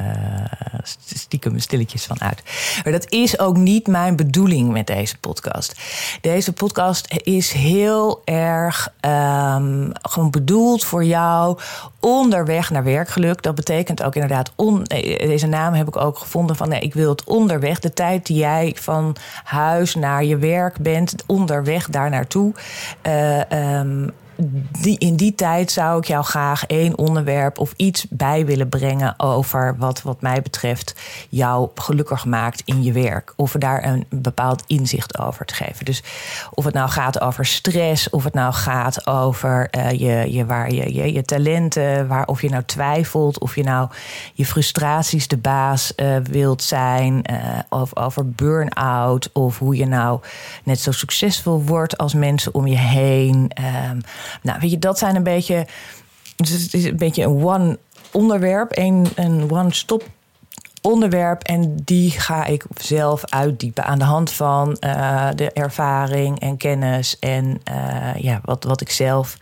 stiekem 0.83 1.59
stilletjes 1.59 2.05
van 2.05 2.21
uit. 2.21 2.43
Maar 2.85 2.93
dat 2.93 3.11
is 3.11 3.39
ook 3.39 3.57
niet 3.57 3.87
mijn 3.87 4.17
bedoeling 4.17 4.73
met 4.73 4.87
deze 4.87 5.19
podcast. 5.19 5.81
Deze 6.21 6.53
podcast 6.53 7.15
is 7.23 7.53
heel 7.53 8.23
erg. 8.25 8.93
Um, 9.01 9.84
ehm, 9.93 10.11
gewoon 10.11 10.31
bedoeld 10.31 10.85
voor 10.85 11.05
jou 11.05 11.59
onderweg 12.01 12.71
naar 12.71 12.85
werkgeluk. 12.85 13.43
Dat 13.43 13.55
betekent 13.55 14.03
ook 14.03 14.15
inderdaad, 14.15 14.53
on, 14.57 14.85
eh, 14.85 15.29
deze 15.29 15.47
naam 15.47 15.73
heb 15.73 15.89
ik 15.89 15.97
ook 15.97 16.19
gevonden 16.19 16.57
van 16.57 16.69
nee, 16.69 16.81
ik 16.81 16.95
wil 16.95 17.11
het 17.11 17.25
onderweg. 17.25 17.79
De 17.79 17.93
tijd 17.93 18.27
die 18.27 18.37
jij 18.37 18.77
van 18.81 19.17
huis 19.45 19.95
naar 19.95 20.25
je 20.25 20.37
werk 20.37 20.79
bent, 20.79 21.15
onderweg 21.27 21.89
daar 21.89 22.11
naartoe. 22.11 22.53
Uh, 23.07 23.41
die, 24.81 24.99
in 24.99 25.17
die 25.17 25.35
tijd 25.35 25.71
zou 25.71 25.99
ik 25.99 26.05
jou 26.05 26.25
graag 26.25 26.67
één 26.67 26.99
onderwerp 26.99 27.59
of 27.59 27.73
iets 27.77 28.07
bij 28.11 28.47
willen 28.47 28.69
brengen 28.69 29.15
over 29.17 29.77
wat, 29.79 30.03
wat 30.03 30.21
mij 30.21 30.43
betreft, 30.43 30.95
jou 31.29 31.69
gelukkig 31.75 32.25
maakt 32.25 32.63
in 32.65 32.83
je 32.83 32.93
werk. 32.93 33.33
Of 33.37 33.53
daar 33.53 33.85
een 33.85 34.07
bepaald 34.09 34.63
inzicht 34.67 35.19
over 35.19 35.47
te 35.47 35.55
geven. 35.55 35.85
Dus 35.85 36.03
of 36.51 36.65
het 36.65 36.75
nou 36.75 36.89
gaat 36.89 37.21
over 37.21 37.47
stress, 37.47 38.11
of 38.11 38.25
het 38.25 38.35
nou 38.35 38.53
gaat 38.53 39.07
over 39.07 39.69
uh, 39.71 39.91
je, 39.91 40.33
je, 40.33 40.47
waar 40.47 40.73
je, 40.73 40.95
je, 40.95 41.13
je 41.13 41.23
talenten, 41.23 42.09
waar, 42.09 42.27
of 42.27 42.43
je 42.43 42.49
nou 42.49 42.63
twijfelt, 42.65 43.39
of 43.39 43.55
je 43.55 43.63
nou 43.63 43.89
je 44.33 44.47
frustraties 44.47 45.29
de 45.29 45.37
baas 45.37 45.93
uh, 45.97 46.17
wilt 46.31 46.63
zijn, 46.63 47.25
uh, 47.31 47.59
of 47.69 47.97
over 47.97 48.31
burn-out, 48.31 49.31
of 49.33 49.59
hoe 49.59 49.77
je 49.77 49.87
nou 49.87 50.21
net 50.65 50.81
zo 50.81 50.93
succesvol 50.93 51.63
wordt 51.63 51.99
als 51.99 52.15
mensen 52.15 52.55
om 52.55 52.67
je 52.67 52.79
heen. 52.79 53.51
Um, 53.91 54.01
nou, 54.43 54.61
weet 54.61 54.71
je, 54.71 54.79
dat 54.79 54.99
zijn 54.99 55.17
een 55.17 55.23
beetje. 55.23 55.67
Dus 56.37 56.51
het 56.51 56.75
is 56.75 56.85
een 56.85 56.97
beetje 56.97 57.23
een 57.23 57.45
one 57.45 57.79
onderwerp, 58.13 58.79
een, 58.79 59.07
een 59.15 59.51
one-stop 59.51 60.03
onderwerp. 60.81 61.43
En 61.43 61.77
die 61.85 62.11
ga 62.11 62.45
ik 62.45 62.65
zelf 62.77 63.25
uitdiepen 63.25 63.85
aan 63.85 63.99
de 63.99 64.05
hand 64.05 64.33
van 64.33 64.77
uh, 64.81 65.29
de 65.35 65.51
ervaring 65.53 66.41
en 66.41 66.57
kennis 66.57 67.19
en 67.19 67.61
uh, 67.71 68.15
ja, 68.17 68.41
wat, 68.45 68.65
wat 68.65 68.81
ik 68.81 68.91
zelf 68.91 69.37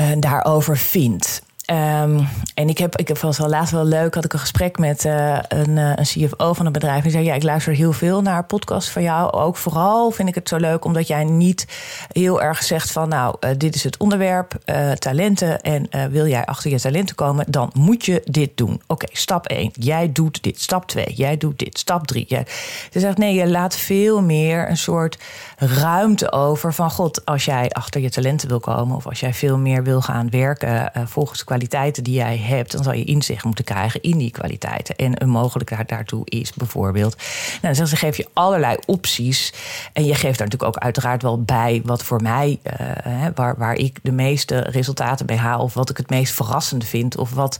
uh, 0.00 0.06
daarover 0.18 0.76
vind. 0.78 1.42
Um, 1.70 2.28
en 2.54 2.68
ik 2.68 2.78
heb, 2.78 2.96
ik 2.96 3.08
heb 3.08 3.18
was 3.18 3.38
wel 3.38 3.48
laatst 3.48 3.72
wel 3.72 3.84
leuk, 3.84 4.14
had 4.14 4.24
ik 4.24 4.32
een 4.32 4.38
gesprek 4.38 4.78
met 4.78 5.04
uh, 5.04 5.38
een, 5.48 5.76
een 5.76 6.04
CFO 6.04 6.52
van 6.52 6.66
een 6.66 6.72
bedrijf. 6.72 7.02
Die 7.02 7.10
zei: 7.10 7.24
Ja, 7.24 7.34
ik 7.34 7.42
luister 7.42 7.74
heel 7.74 7.92
veel 7.92 8.22
naar 8.22 8.44
podcasts 8.44 8.90
van 8.90 9.02
jou. 9.02 9.32
Ook 9.32 9.56
vooral 9.56 10.10
vind 10.10 10.28
ik 10.28 10.34
het 10.34 10.48
zo 10.48 10.56
leuk 10.56 10.84
omdat 10.84 11.06
jij 11.06 11.24
niet 11.24 11.66
heel 12.12 12.42
erg 12.42 12.62
zegt 12.62 12.92
van: 12.92 13.08
Nou, 13.08 13.36
uh, 13.40 13.50
dit 13.56 13.74
is 13.74 13.84
het 13.84 13.96
onderwerp, 13.96 14.54
talenten. 14.98 15.60
En 15.60 16.10
wil 16.10 16.26
jij 16.26 16.44
achter 16.44 16.70
je 16.70 16.80
talenten 16.80 17.16
komen, 17.16 17.44
dan 17.48 17.70
moet 17.74 18.04
je 18.04 18.22
dit 18.24 18.56
doen. 18.56 18.82
Oké, 18.86 19.06
stap 19.12 19.46
1. 19.46 19.70
Jij 19.72 20.12
doet 20.12 20.42
dit. 20.42 20.60
Stap 20.60 20.86
2. 20.86 21.12
Jij 21.14 21.36
doet 21.36 21.58
dit. 21.58 21.78
Stap 21.78 22.06
3. 22.06 22.24
Jij... 22.28 22.46
Ze 22.92 23.00
zegt: 23.00 23.18
Nee, 23.18 23.34
je 23.34 23.48
laat 23.48 23.76
veel 23.76 24.22
meer 24.22 24.68
een 24.70 24.76
soort 24.76 25.18
ruimte 25.56 26.32
over 26.32 26.74
van: 26.74 26.90
God, 26.90 27.24
als 27.24 27.44
jij 27.44 27.70
achter 27.70 28.00
je 28.00 28.10
talenten 28.10 28.48
wil 28.48 28.60
komen, 28.60 28.96
of 28.96 29.06
als 29.06 29.20
jij 29.20 29.34
veel 29.34 29.58
meer 29.58 29.82
wil 29.82 30.00
gaan 30.00 30.30
werken 30.30 30.92
volgens 31.06 31.38
de 31.38 31.44
kwaliteiten 31.56 32.04
die 32.04 32.14
jij 32.14 32.36
hebt, 32.36 32.72
dan 32.72 32.82
zal 32.82 32.92
je 32.92 33.04
inzicht 33.04 33.44
moeten 33.44 33.64
krijgen 33.64 34.02
in 34.02 34.18
die 34.18 34.30
kwaliteiten. 34.30 34.96
En 34.96 35.22
een 35.22 35.28
mogelijkheid 35.28 35.88
daartoe 35.88 36.22
is 36.24 36.52
bijvoorbeeld. 36.52 37.16
Nou, 37.62 37.74
dan 37.74 37.86
ze 37.86 37.96
geef 37.96 38.16
je 38.16 38.28
allerlei 38.32 38.76
opties. 38.86 39.52
En 39.92 40.04
je 40.04 40.14
geeft 40.14 40.38
daar 40.38 40.46
natuurlijk 40.46 40.76
ook 40.76 40.82
uiteraard 40.82 41.22
wel 41.22 41.42
bij 41.42 41.82
wat 41.84 42.02
voor 42.02 42.22
mij, 42.22 42.58
uh, 42.80 43.26
waar, 43.34 43.56
waar 43.56 43.74
ik 43.74 43.98
de 44.02 44.12
meeste 44.12 44.58
resultaten 44.58 45.26
bij 45.26 45.36
haal. 45.36 45.62
Of 45.62 45.74
wat 45.74 45.90
ik 45.90 45.96
het 45.96 46.10
meest 46.10 46.32
verrassend 46.32 46.84
vind. 46.84 47.16
Of 47.16 47.30
wat, 47.30 47.58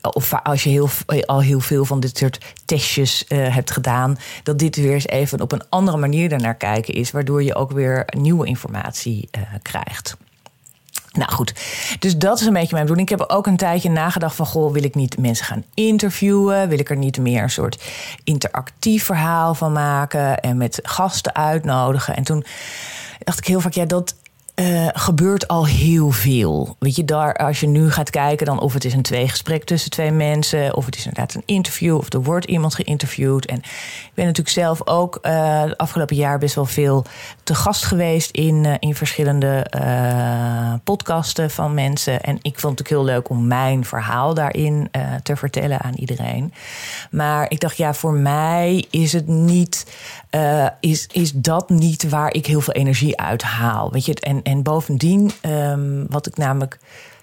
of 0.00 0.32
als 0.42 0.62
je 0.62 0.70
heel, 0.70 0.88
al 1.26 1.40
heel 1.40 1.60
veel 1.60 1.84
van 1.84 2.00
dit 2.00 2.18
soort 2.18 2.54
testjes 2.64 3.24
uh, 3.28 3.54
hebt 3.54 3.70
gedaan, 3.70 4.18
dat 4.42 4.58
dit 4.58 4.76
weer 4.76 4.92
eens 4.92 5.08
even 5.08 5.40
op 5.40 5.52
een 5.52 5.68
andere 5.68 5.96
manier 5.96 6.28
daarnaar 6.28 6.56
kijken 6.56 6.94
is. 6.94 7.10
Waardoor 7.10 7.42
je 7.42 7.54
ook 7.54 7.72
weer 7.72 8.04
nieuwe 8.16 8.46
informatie 8.46 9.28
krijgt. 9.62 10.16
Nou 11.18 11.32
goed, 11.32 11.52
dus 11.98 12.16
dat 12.16 12.40
is 12.40 12.46
een 12.46 12.52
beetje 12.52 12.74
mijn 12.74 12.82
bedoeling. 12.82 13.10
Ik 13.10 13.18
heb 13.18 13.30
ook 13.30 13.46
een 13.46 13.56
tijdje 13.56 13.90
nagedacht 13.90 14.34
van... 14.34 14.46
goh, 14.46 14.72
wil 14.72 14.84
ik 14.84 14.94
niet 14.94 15.18
mensen 15.18 15.44
gaan 15.44 15.64
interviewen? 15.74 16.68
Wil 16.68 16.78
ik 16.78 16.90
er 16.90 16.96
niet 16.96 17.18
meer 17.18 17.42
een 17.42 17.50
soort 17.50 17.82
interactief 18.24 19.04
verhaal 19.04 19.54
van 19.54 19.72
maken... 19.72 20.40
en 20.40 20.56
met 20.56 20.78
gasten 20.82 21.34
uitnodigen? 21.34 22.16
En 22.16 22.22
toen 22.22 22.44
dacht 23.18 23.38
ik 23.38 23.46
heel 23.46 23.60
vaak, 23.60 23.72
ja, 23.72 23.84
dat 23.84 24.14
uh, 24.60 24.88
gebeurt 24.92 25.48
al 25.48 25.66
heel 25.66 26.10
veel. 26.10 26.76
Weet 26.78 26.96
je, 26.96 27.04
daar, 27.04 27.34
als 27.34 27.60
je 27.60 27.66
nu 27.66 27.90
gaat 27.90 28.10
kijken, 28.10 28.46
dan 28.46 28.60
of 28.60 28.72
het 28.72 28.84
is 28.84 28.92
een 28.92 29.02
tweegesprek 29.02 29.64
tussen 29.64 29.90
twee 29.90 30.10
mensen, 30.10 30.76
of 30.76 30.84
het 30.84 30.96
is 30.96 31.06
inderdaad 31.06 31.34
een 31.34 31.42
interview, 31.44 31.96
of 31.96 32.12
er 32.12 32.22
wordt 32.22 32.44
iemand 32.44 32.74
geïnterviewd. 32.74 33.46
En 33.46 33.56
ik 33.56 34.10
ben 34.14 34.24
natuurlijk 34.24 34.56
zelf 34.56 34.86
ook 34.86 35.18
uh, 35.22 35.62
afgelopen 35.76 36.16
jaar 36.16 36.38
best 36.38 36.54
wel 36.54 36.64
veel 36.64 37.04
te 37.42 37.54
gast 37.54 37.84
geweest 37.84 38.30
in, 38.30 38.64
uh, 38.64 38.74
in 38.78 38.94
verschillende 38.94 39.66
podcasten 40.84 41.50
van 41.50 41.74
mensen. 41.74 42.20
En 42.20 42.38
ik 42.42 42.60
vond 42.60 42.78
het 42.78 42.80
ook 42.80 42.94
heel 42.94 43.04
leuk 43.04 43.28
om 43.30 43.46
mijn 43.46 43.84
verhaal 43.84 44.34
daarin 44.34 44.90
te 45.22 45.36
vertellen 45.36 45.80
aan 45.80 45.94
iedereen. 45.94 46.52
Maar 47.10 47.50
ik 47.50 47.60
dacht, 47.60 47.76
ja, 47.76 47.94
voor 47.94 48.12
mij 48.12 48.86
is 48.90 49.12
het 49.12 49.26
niet, 49.26 49.86
is, 50.80 51.06
is 51.12 51.32
dat 51.32 51.68
niet 51.68 52.08
waar 52.08 52.34
ik 52.34 52.46
heel 52.46 52.60
veel 52.60 52.74
energie 52.74 53.20
uit 53.20 53.42
haal. 53.42 53.92
Weet 53.92 54.06
je, 54.06 54.14
en 54.14 54.42
en 54.48 54.62
bovendien, 54.62 55.30
um, 55.42 56.06
wat 56.08 56.26
ik 56.26 56.36
namelijk 56.36 56.78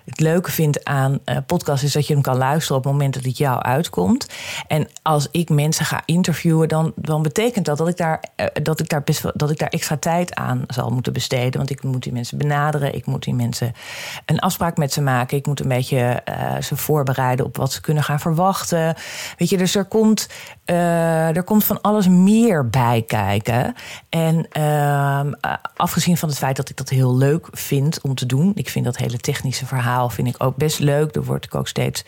het 0.06 0.20
leuke 0.20 0.52
vind 0.52 0.86
aan 0.86 1.20
uh, 1.26 1.38
podcast 1.46 1.84
is 1.84 1.92
dat 1.92 2.08
je 2.08 2.14
hem 2.14 2.22
kan 2.22 2.38
luisteren 2.38 2.78
op 2.78 2.84
het 2.84 2.92
moment 2.92 3.14
dat 3.14 3.24
het 3.24 3.38
jou 3.38 3.62
uitkomt. 3.62 4.28
En 4.68 4.88
als 5.02 5.28
ik 5.32 5.50
mensen 5.50 5.86
ga 5.86 6.02
interviewen, 6.06 6.68
dan, 6.68 6.94
dan 6.96 7.22
betekent 7.22 7.66
dat 7.66 7.78
dat 7.78 7.88
ik, 7.88 7.98
daar, 7.98 8.24
uh, 8.38 8.46
dat, 8.64 8.80
ik 8.80 8.90
daar 8.90 9.04
best 9.04 9.22
wel, 9.22 9.32
dat 9.36 9.50
ik 9.50 9.58
daar 9.58 9.70
extra 9.70 9.98
tijd 9.98 10.36
aan 10.36 10.64
zal 10.68 10.90
moeten 10.90 11.14
besteden. 11.14 11.58
Want 11.58 11.70
ik 11.70 11.84
moet 11.84 12.04
die 12.04 12.14
mensen 12.14 12.38
benaderen, 12.38 12.96
ik 12.96 13.06
moet 13.06 13.24
die 13.24 13.34
mensen 13.34 13.74
een 14.26 14.40
afspraak 14.40 14.78
met 14.78 14.94
ze 14.94 15.02
maken. 15.02 15.38
Ik 15.38 15.46
moet 15.46 15.60
een 15.60 15.68
beetje 15.68 16.24
uh, 16.30 16.62
ze 16.62 16.76
voorbereiden 16.76 17.46
op 17.46 17.58
wat 17.58 17.72
ze 17.72 17.82
kunnen 17.82 18.04
gaan 18.04 18.20
verwachten. 18.20 18.96
Weet 19.38 19.50
je, 19.50 19.58
dus 19.58 19.76
er 19.76 19.86
komt, 19.86 20.28
er 20.66 21.44
komt 21.44 21.64
van 21.64 21.82
alles 21.82 22.08
meer 22.08 22.70
bij 22.70 23.04
kijken. 23.08 23.76
En 24.10 24.48
ehm, 24.52 25.32
afgezien 25.76 26.18
van 26.18 26.30
het 26.30 26.38
feit 26.38 26.56
dat 26.56 26.70
ik 26.70 26.78
dat 26.78 26.90
heel 26.90 27.18
leuk 27.18 27.48
vind 27.52 28.02
om 28.02 28.16
te 28.16 28.26
doen, 28.26 28.52
ik 28.56 28.70
vind 28.70 28.86
dat 28.86 28.98
hele 28.98 29.18
technische 29.18 29.66
verhaal 29.66 30.10
vind 30.10 30.28
ik 30.28 30.44
ook 30.44 30.56
best 30.56 30.80
leuk. 30.80 31.14
Daar 31.14 31.24
word 31.24 31.46
ik 31.46 31.56
ook 31.56 31.68
steeds 31.68 32.06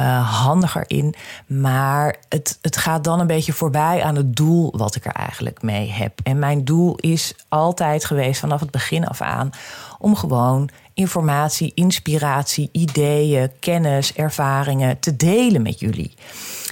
uh, 0.00 0.42
handiger 0.42 0.84
in. 0.86 1.14
Maar 1.46 2.16
het, 2.28 2.58
het 2.62 2.76
gaat 2.76 3.04
dan 3.04 3.20
een 3.20 3.26
beetje 3.26 3.52
voorbij 3.52 4.02
aan 4.02 4.16
het 4.16 4.36
doel 4.36 4.72
wat 4.76 4.94
ik 4.94 5.04
er 5.04 5.12
eigenlijk 5.12 5.62
mee 5.62 5.90
heb. 5.90 6.20
En 6.22 6.38
mijn 6.38 6.64
doel 6.64 6.96
is 6.96 7.34
altijd 7.48 8.04
geweest 8.04 8.40
vanaf 8.40 8.60
het 8.60 8.70
begin 8.70 9.06
af 9.06 9.20
aan 9.20 9.50
om 9.98 10.16
gewoon 10.16 10.70
informatie, 10.94 11.72
inspiratie, 11.74 12.68
ideeën, 12.72 13.50
kennis, 13.60 14.14
ervaringen 14.14 14.98
te 14.98 15.16
delen 15.16 15.62
met 15.62 15.80
jullie 15.80 16.14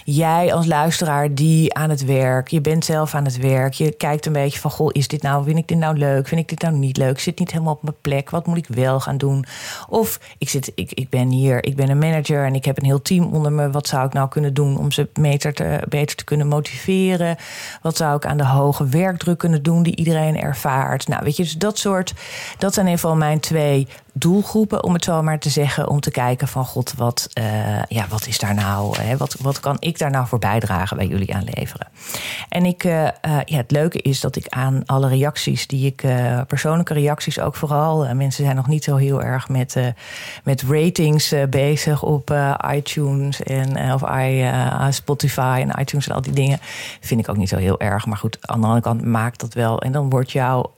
jij 0.05 0.55
als 0.55 0.67
luisteraar 0.67 1.35
die 1.35 1.75
aan 1.75 1.91
het 1.91 2.05
werk, 2.05 2.49
je 2.49 2.61
bent 2.61 2.85
zelf 2.85 3.15
aan 3.15 3.25
het 3.25 3.37
werk, 3.37 3.73
je 3.73 3.93
kijkt 3.93 4.27
een 4.27 4.33
beetje 4.33 4.61
van, 4.61 4.71
goh, 4.71 4.89
is 4.93 5.09
dit 5.09 5.23
nou, 5.23 5.45
vind 5.45 5.59
ik 5.59 5.69
dit 5.69 5.79
nou 5.79 5.97
leuk, 5.97 6.29
vind 6.29 6.41
ik 6.41 6.49
dit 6.49 6.63
nou 6.63 6.75
niet 6.75 6.97
leuk, 6.97 7.21
zit 7.21 7.39
niet 7.39 7.51
helemaal 7.51 7.73
op 7.73 7.83
mijn 7.83 7.97
plek, 8.01 8.31
wat 8.31 8.47
moet 8.47 8.57
ik 8.57 8.67
wel 8.69 9.01
gaan 9.01 9.17
doen? 9.17 9.45
Of 9.89 10.21
ik, 10.39 10.49
zit, 10.49 10.73
ik, 10.75 10.93
ik 10.93 11.09
ben 11.09 11.29
hier, 11.29 11.65
ik 11.65 11.77
ben 11.77 11.91
een 11.91 11.99
manager 11.99 12.45
en 12.45 12.55
ik 12.55 12.65
heb 12.65 12.79
een 12.79 12.85
heel 12.85 13.03
team 13.03 13.25
onder 13.33 13.53
me, 13.53 13.71
wat 13.71 13.87
zou 13.87 14.07
ik 14.07 14.13
nou 14.13 14.29
kunnen 14.29 14.55
doen 14.55 14.79
om 14.79 14.93
ze 14.93 15.09
beter 15.13 15.55
te, 15.55 15.81
beter 15.89 16.17
te 16.17 16.25
kunnen 16.25 16.47
motiveren? 16.47 17.37
Wat 17.83 17.97
zou 17.97 18.17
ik 18.17 18.27
aan 18.27 18.37
de 18.37 18.47
hoge 18.47 18.87
werkdruk 18.87 19.39
kunnen 19.39 19.63
doen 19.63 19.83
die 19.83 19.97
iedereen 19.97 20.41
ervaart? 20.41 21.09
Nou, 21.09 21.25
weet 21.25 21.37
je, 21.37 21.43
dus 21.43 21.59
dat 21.59 21.79
soort, 21.79 22.15
dat 22.59 22.75
zijn 22.75 22.87
even 22.87 23.19
mijn 23.19 23.41
twee 23.41 23.87
doelgroepen, 24.13 24.85
om 24.85 24.93
het 24.93 25.05
zo 25.05 25.23
maar 25.23 25.39
te 25.39 25.51
zeggen, 25.51 25.89
om 25.89 26.01
te 26.01 26.11
kijken 26.11 26.49
van 26.49 26.65
god, 26.65 26.95
wat, 26.97 27.29
uh, 27.39 27.83
ja, 27.83 28.07
wat 28.09 28.27
is 28.27 28.39
daar 28.39 28.55
nou, 28.55 29.01
hè? 29.01 29.17
Wat, 29.17 29.37
wat 29.41 29.61
kan 29.61 29.77
ik 29.79 29.99
daar 29.99 30.11
nou 30.11 30.27
voor 30.27 30.39
bijdragen 30.39 30.97
bij 30.97 31.07
jullie 31.07 31.35
aanleveren? 31.35 31.89
En 32.49 32.65
ik, 32.65 32.85
uh, 32.85 33.03
uh, 33.03 33.09
ja, 33.45 33.57
het 33.57 33.71
leuke 33.71 34.03
is 34.03 34.21
dat 34.21 34.37
ik 34.37 34.49
aan 34.49 34.83
alle 34.87 35.09
reacties 35.09 35.67
die 35.67 35.87
ik, 35.87 36.05
persoonlijke 36.47 36.95
reacties 36.95 37.41
ook 37.41 37.57
vooral, 37.57 38.15
mensen 38.15 38.45
zijn 38.45 38.57
nog 38.57 38.67
niet 38.67 38.85
zo 38.85 38.97
heel 38.97 39.23
erg 39.23 39.49
met, 39.49 39.77
met 40.45 40.63
ratings 40.63 41.35
bezig 41.51 42.03
op 42.03 42.35
iTunes 42.75 43.43
en 43.43 43.93
of 43.93 44.03
I, 44.11 44.51
Spotify 44.91 45.65
en 45.69 45.81
iTunes 45.81 46.09
en 46.09 46.15
al 46.15 46.23
die 46.23 46.33
dingen. 46.33 46.59
Vind 47.01 47.21
ik 47.21 47.29
ook 47.29 47.37
niet 47.37 47.49
zo 47.49 47.57
heel 47.57 47.81
erg. 47.81 48.07
Maar 48.07 48.17
goed, 48.17 48.39
aan 48.41 48.61
de 48.61 48.67
andere 48.67 48.83
kant 48.83 49.05
maakt 49.05 49.41
dat 49.41 49.55
wel. 49.55 49.81
En 49.83 49.93
dan 49.93 50.11
wordt 50.11 50.33
jouw 50.33 50.73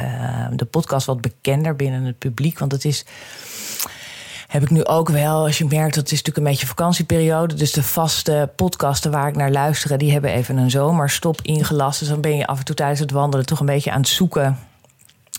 uh, 0.00 0.46
de 0.52 0.64
podcast 0.64 1.06
wat 1.06 1.20
bekender 1.20 1.76
binnen 1.76 2.04
het 2.04 2.18
publiek. 2.18 2.58
Want 2.58 2.72
het 2.72 2.84
is. 2.84 3.04
Heb 4.48 4.62
ik 4.62 4.70
nu 4.70 4.84
ook 4.84 5.08
wel, 5.08 5.44
als 5.44 5.58
je 5.58 5.64
merkt 5.64 5.94
dat 5.94 6.04
is 6.04 6.10
natuurlijk 6.10 6.36
een 6.36 6.52
beetje 6.52 6.66
vakantieperiode. 6.66 7.54
Dus 7.54 7.72
de 7.72 7.82
vaste 7.82 8.50
podcasten 8.56 9.10
waar 9.10 9.28
ik 9.28 9.36
naar 9.36 9.50
luister, 9.50 9.98
die 9.98 10.12
hebben 10.12 10.30
even 10.30 10.56
een 10.56 10.70
zomerstop 10.70 11.40
ingelast. 11.42 11.98
Dus 11.98 12.08
dan 12.08 12.20
ben 12.20 12.36
je 12.36 12.46
af 12.46 12.58
en 12.58 12.64
toe 12.64 12.74
tijdens 12.74 13.00
het 13.00 13.10
wandelen 13.10 13.46
toch 13.46 13.60
een 13.60 13.66
beetje 13.66 13.90
aan 13.90 14.00
het 14.00 14.08
zoeken 14.08 14.58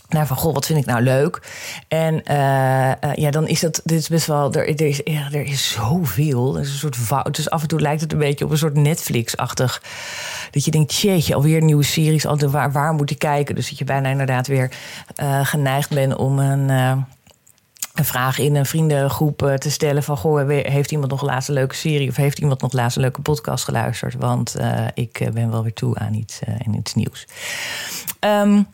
naar 0.10 0.28
van, 0.28 0.38
goh, 0.38 0.54
wat 0.54 0.66
vind 0.66 0.80
ik 0.80 0.86
nou 0.86 1.02
leuk? 1.02 1.42
En 1.88 2.14
uh, 2.14 2.88
uh, 2.88 3.14
ja, 3.16 3.32
dan 3.32 3.48
is 3.48 3.60
dat, 3.60 3.82
dit 3.84 4.00
is 4.00 4.08
best 4.08 4.28
wel, 4.28 4.54
er, 4.54 4.82
is, 4.82 5.04
er 5.04 5.44
is 5.44 5.72
zoveel. 5.72 6.56
Er 6.56 6.62
is 6.62 6.72
een 6.72 6.78
soort 6.78 6.96
fout. 6.96 7.36
Dus 7.36 7.50
af 7.50 7.62
en 7.62 7.68
toe 7.68 7.82
lijkt 7.82 8.02
het 8.02 8.12
een 8.12 8.18
beetje 8.18 8.46
op 8.46 8.52
een 8.52 8.58
soort 8.58 8.76
Netflix-achtig. 8.76 9.84
Dat 10.52 10.66
je 10.66 10.72
denkt, 10.72 10.96
jeetje, 10.96 11.36
alweer 11.36 11.62
nieuwe 11.62 11.84
series. 11.84 12.24
Waar, 12.24 12.72
waar 12.72 12.94
moet 12.94 13.12
ik 13.12 13.20
kijken? 13.20 13.56
Dus 13.56 13.70
dat 13.70 13.78
je 13.78 13.86
bijna 13.86 14.10
inderdaad 14.10 14.48
weer 14.48 14.72
uh, 15.22 15.46
geneigd 15.46 15.90
bent 15.90 16.16
om 16.16 16.40
een 16.40 17.06
een 17.94 18.06
vraag 18.06 18.40
in 18.40 18.56
een 18.56 18.66
vriendengroep 18.66 19.44
eh, 19.44 19.54
te 19.54 19.72
stellen 19.72 20.04
van... 20.04 20.18
Goh, 20.18 20.50
heeft 20.50 20.92
iemand 20.92 21.12
nog 21.12 21.22
een 21.22 21.28
laatste 21.28 21.52
leuke 21.52 21.76
serie... 21.76 22.10
of 22.10 22.16
heeft 22.16 22.40
iemand 22.40 22.62
nog 22.62 22.72
een 22.74 22.80
laatste 22.80 23.00
leuke 23.00 23.22
podcast 23.22 23.64
geluisterd? 23.64 24.14
Want 24.14 24.56
ik 24.94 25.30
ben 25.34 25.52
wel 25.52 25.64
weer 25.64 25.74
toe 25.74 25.98
aan 25.98 26.14
iets, 26.14 26.40
uh, 26.48 26.76
iets 26.78 26.94
nieuws. 26.94 27.28
Um, 28.20 28.68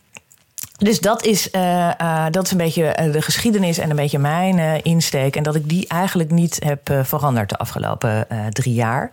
dus 0.77 0.99
dat 0.99 1.23
is, 1.23 1.51
uh, 1.51 1.91
uh, 2.01 2.25
dat 2.31 2.45
is 2.45 2.51
een 2.51 2.57
beetje 2.57 2.85
eh, 2.85 3.11
de 3.11 3.21
geschiedenis 3.21 3.77
en 3.77 3.89
een 3.89 3.95
beetje 3.95 4.19
mijn 4.19 4.83
insteek. 4.83 5.35
En 5.35 5.43
dat 5.43 5.55
ik 5.55 5.69
die 5.69 5.87
eigenlijk 5.87 6.31
niet 6.31 6.59
heb 6.63 6.93
veranderd 7.03 7.49
de 7.49 7.57
afgelopen 7.57 8.27
drie 8.49 8.73
jaar. 8.73 9.11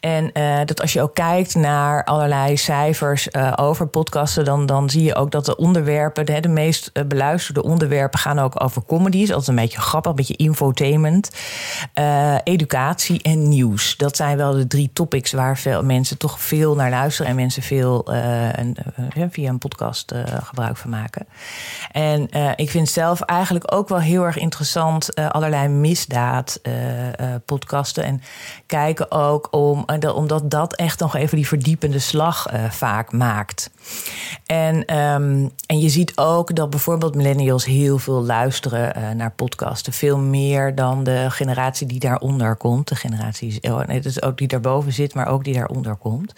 En 0.00 0.32
dat 0.64 0.80
als 0.80 0.92
je 0.92 1.02
ook 1.02 1.14
kijkt 1.14 1.54
naar 1.54 2.04
allerlei 2.04 2.56
cijfers 2.56 3.34
over 3.56 3.86
podcasten, 3.86 4.44
dan, 4.44 4.66
dan 4.66 4.90
zie 4.90 5.02
je 5.02 5.14
ook 5.14 5.30
dat 5.30 5.44
de 5.44 5.56
onderwerpen, 5.56 6.26
de, 6.26 6.40
de 6.40 6.48
meest 6.48 7.06
beluisterde 7.06 7.62
onderwerpen, 7.62 8.18
gaan 8.18 8.38
ook 8.38 8.62
over 8.62 8.82
comedies. 8.84 9.30
Altijd 9.30 9.48
een 9.48 9.54
beetje 9.54 9.80
grappig, 9.80 10.10
een 10.10 10.16
beetje 10.16 10.36
infotainment, 10.36 11.30
educatie 12.44 13.22
en 13.22 13.48
nieuws. 13.48 13.96
Dat 13.96 14.16
zijn 14.16 14.36
wel 14.36 14.52
de 14.52 14.66
drie 14.66 14.90
topics 14.92 15.32
waar 15.32 15.58
veel 15.58 15.84
mensen 15.84 16.18
toch 16.18 16.40
veel 16.40 16.74
naar 16.74 16.90
luisteren 16.90 17.30
en 17.30 17.36
mensen 17.36 17.62
veel 17.62 18.04
via 19.30 19.48
een 19.48 19.58
podcast 19.58 20.14
gebruik 20.42 20.76
van 20.76 20.91
maken. 20.92 21.26
En 21.90 22.28
uh, 22.36 22.50
ik 22.56 22.70
vind 22.70 22.88
zelf 22.88 23.20
eigenlijk 23.20 23.74
ook 23.74 23.88
wel 23.88 24.00
heel 24.00 24.24
erg 24.24 24.38
interessant 24.38 25.18
uh, 25.18 25.30
allerlei 25.30 25.68
misdaad 25.68 26.60
uh, 26.62 26.74
podcasten. 27.44 28.04
En 28.04 28.22
kijken 28.66 29.10
ook 29.10 29.48
om, 29.50 29.84
omdat 30.14 30.50
dat 30.50 30.74
echt 30.74 31.00
nog 31.00 31.16
even 31.16 31.36
die 31.36 31.46
verdiepende 31.46 31.98
slag 31.98 32.46
vaak 32.70 33.12
maakt. 33.12 33.70
En, 34.46 34.96
um, 34.96 35.50
en 35.66 35.78
je 35.78 35.88
ziet 35.88 36.16
ook 36.16 36.54
dat 36.54 36.70
bijvoorbeeld 36.70 37.14
millennials 37.14 37.64
heel 37.64 37.98
veel 37.98 38.22
luisteren 38.22 39.16
naar 39.16 39.30
podcasten. 39.30 39.92
Veel 39.92 40.18
meer 40.18 40.74
dan 40.74 41.04
de 41.04 41.26
generatie 41.28 41.86
die 41.86 42.00
daaronder 42.00 42.56
komt. 42.56 42.88
De 42.88 42.94
generatie 42.94 43.60
nee, 43.86 44.00
dus 44.00 44.22
ook 44.22 44.38
die 44.38 44.48
daarboven 44.48 44.92
zit, 44.92 45.14
maar 45.14 45.26
ook 45.26 45.44
die 45.44 45.54
daaronder 45.54 45.96
komt. 45.96 46.34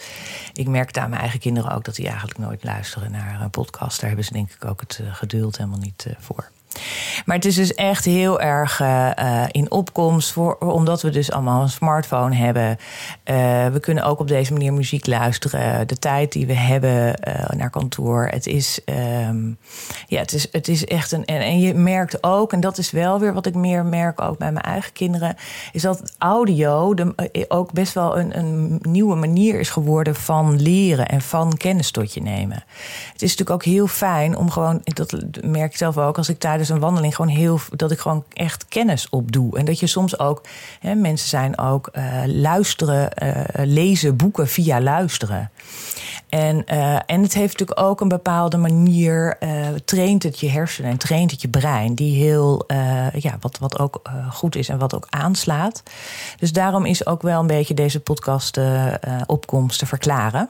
Ik 0.53 0.69
merk 0.69 0.93
aan 0.99 1.11
mijn 1.11 1.21
eigen 1.21 1.41
kinderen 1.41 1.73
ook 1.73 1.85
dat 1.85 1.95
die 1.95 2.07
eigenlijk 2.07 2.39
nooit 2.39 2.65
luisteren 2.65 3.11
naar 3.11 3.41
een 3.41 3.51
podcast. 3.51 3.99
Daar 3.99 4.09
hebben 4.09 4.27
ze 4.27 4.33
denk 4.33 4.44
ik 4.53 4.65
ook 4.65 4.81
het 4.81 4.99
eh, 5.03 5.15
geduld 5.15 5.57
helemaal 5.57 5.79
niet 5.79 6.07
eh, 6.07 6.15
voor. 6.19 6.51
Maar 7.25 7.37
het 7.37 7.45
is 7.45 7.55
dus 7.55 7.75
echt 7.75 8.05
heel 8.05 8.41
erg 8.41 8.81
uh, 8.81 9.45
in 9.51 9.71
opkomst, 9.71 10.33
voor, 10.33 10.57
omdat 10.59 11.03
we 11.03 11.11
dus 11.11 11.33
allemaal 11.33 11.63
een 11.63 11.69
smartphone 11.69 12.35
hebben. 12.35 12.69
Uh, 12.71 12.77
we 13.67 13.81
kunnen 13.81 14.05
ook 14.05 14.19
op 14.19 14.29
deze 14.29 14.53
manier 14.53 14.73
muziek 14.73 15.07
luisteren. 15.07 15.87
De 15.87 15.99
tijd 15.99 16.33
die 16.33 16.47
we 16.47 16.55
hebben 16.55 17.21
naar 17.57 17.71
kantoor. 17.71 18.27
Het 18.27 18.47
is, 18.47 18.81
um, 19.29 19.59
ja, 20.07 20.19
het 20.19 20.33
is, 20.33 20.49
het 20.53 20.69
is 20.69 20.85
echt 20.85 21.13
een. 21.13 21.25
En, 21.25 21.41
en, 21.41 21.61
je 21.61 21.75
merkt 21.75 22.23
ook, 22.23 22.53
en 22.53 22.61
dat 22.61 22.79
is 22.79 22.91
wel 22.91 23.21
weer 23.21 23.33
wat 23.33 23.47
ik 23.47 23.55
meer 23.55 23.85
merk 23.85 24.21
ook 24.21 24.39
bij 24.39 24.53
mijn 24.53 24.65
eigen 24.65 24.93
kinderen, 24.93 25.37
is 25.73 25.83
dat 25.83 26.15
audio 26.19 26.95
de, 26.95 27.45
ook 27.49 27.73
best 27.73 27.93
wel 27.93 28.19
een, 28.19 28.39
een 28.39 28.79
nieuwe 28.83 29.17
manier 29.17 29.61
is 29.61 29.71
geworden 29.71 30.15
van 30.15 30.63
leren 30.63 31.09
en 31.09 31.21
van 31.21 31.57
kennis 31.57 31.91
tot 31.91 32.15
je 32.15 32.23
nemen. 32.23 32.65
Het 33.13 33.23
is 33.23 33.31
natuurlijk 33.31 33.51
ook 33.51 33.65
heel 33.65 33.87
fijn 33.87 34.37
om 34.37 34.51
gewoon, 34.51 34.81
dat 34.85 35.15
merk 35.43 35.71
ik 35.71 35.77
zelf 35.77 35.99
ook, 35.99 36.17
als 36.17 36.29
ik 36.29 36.41
tijdens 36.65 36.83
een 36.83 36.91
wandeling 36.91 37.15
gewoon 37.15 37.37
heel 37.37 37.61
dat 37.71 37.91
ik 37.91 37.99
gewoon 37.99 38.25
echt 38.33 38.67
kennis 38.69 39.09
opdoe. 39.09 39.59
En 39.59 39.65
dat 39.65 39.79
je 39.79 39.87
soms 39.87 40.19
ook, 40.19 40.43
hè, 40.81 40.95
mensen 40.95 41.29
zijn 41.29 41.59
ook 41.59 41.91
uh, 41.93 42.23
luisteren, 42.27 43.11
uh, 43.23 43.41
lezen 43.65 44.17
boeken 44.17 44.49
via 44.49 44.81
luisteren. 44.81 45.51
En, 46.29 46.65
uh, 46.73 46.95
en 47.07 47.23
het 47.23 47.35
heeft 47.35 47.59
natuurlijk 47.59 47.81
ook 47.81 48.01
een 48.01 48.09
bepaalde 48.09 48.57
manier, 48.57 49.39
traint 49.85 50.23
het 50.23 50.41
je 50.41 50.51
hersenen 50.51 50.91
en 50.91 50.97
traint 50.97 51.31
het 51.31 51.43
je 51.43 51.49
brein, 51.49 51.95
die 51.95 52.17
heel, 52.17 52.65
ja, 53.13 53.37
wat, 53.41 53.59
wat 53.59 53.79
ook 53.79 54.03
goed 54.31 54.57
is 54.57 54.69
en 54.69 54.79
wat 54.79 54.95
ook 54.95 55.07
aanslaat. 55.11 55.83
Dus 56.39 56.53
daarom 56.53 56.85
is 56.85 57.07
ook 57.07 57.23
wel 57.23 57.41
een 57.41 57.47
beetje 57.47 57.75
deze 57.75 58.01
podcast 58.01 58.61
opkomst 59.27 59.79
te 59.79 59.87
verklaren. 59.87 60.49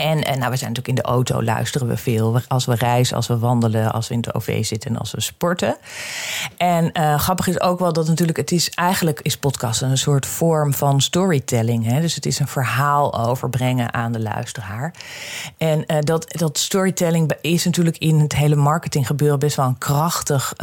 En, 0.00 0.24
en 0.24 0.38
nou, 0.38 0.50
we 0.50 0.56
zijn 0.56 0.72
natuurlijk 0.72 0.88
in 0.88 0.94
de 0.94 1.02
auto, 1.02 1.42
luisteren 1.42 1.88
we 1.88 1.96
veel. 1.96 2.40
Als 2.48 2.64
we 2.64 2.74
reizen, 2.74 3.16
als 3.16 3.26
we 3.26 3.38
wandelen, 3.38 3.92
als 3.92 4.08
we 4.08 4.14
in 4.14 4.20
het 4.20 4.34
OV 4.34 4.64
zitten 4.64 4.90
en 4.90 4.96
als 4.96 5.10
we 5.10 5.20
sporten. 5.20 5.76
En 6.56 6.90
uh, 6.92 7.18
grappig 7.18 7.46
is 7.46 7.60
ook 7.60 7.78
wel 7.78 7.92
dat 7.92 8.08
natuurlijk, 8.08 8.38
het 8.38 8.52
is 8.52 8.70
eigenlijk 8.70 9.20
is 9.20 9.36
podcast 9.36 9.82
een 9.82 9.98
soort 9.98 10.26
vorm 10.26 10.74
van 10.74 11.00
storytelling. 11.00 11.84
Hè? 11.84 12.00
Dus 12.00 12.14
het 12.14 12.26
is 12.26 12.38
een 12.38 12.48
verhaal 12.48 13.26
overbrengen 13.26 13.94
aan 13.94 14.12
de 14.12 14.20
luisteraar. 14.20 14.94
En 15.58 15.84
uh, 15.86 15.96
dat, 16.00 16.32
dat 16.38 16.58
storytelling 16.58 17.32
is 17.40 17.64
natuurlijk 17.64 17.98
in 17.98 18.20
het 18.20 18.34
hele 18.34 18.56
marketinggebeuren 18.56 19.38
best 19.38 19.56
wel 19.56 19.66
een 19.66 19.78
krachtig 19.78 20.54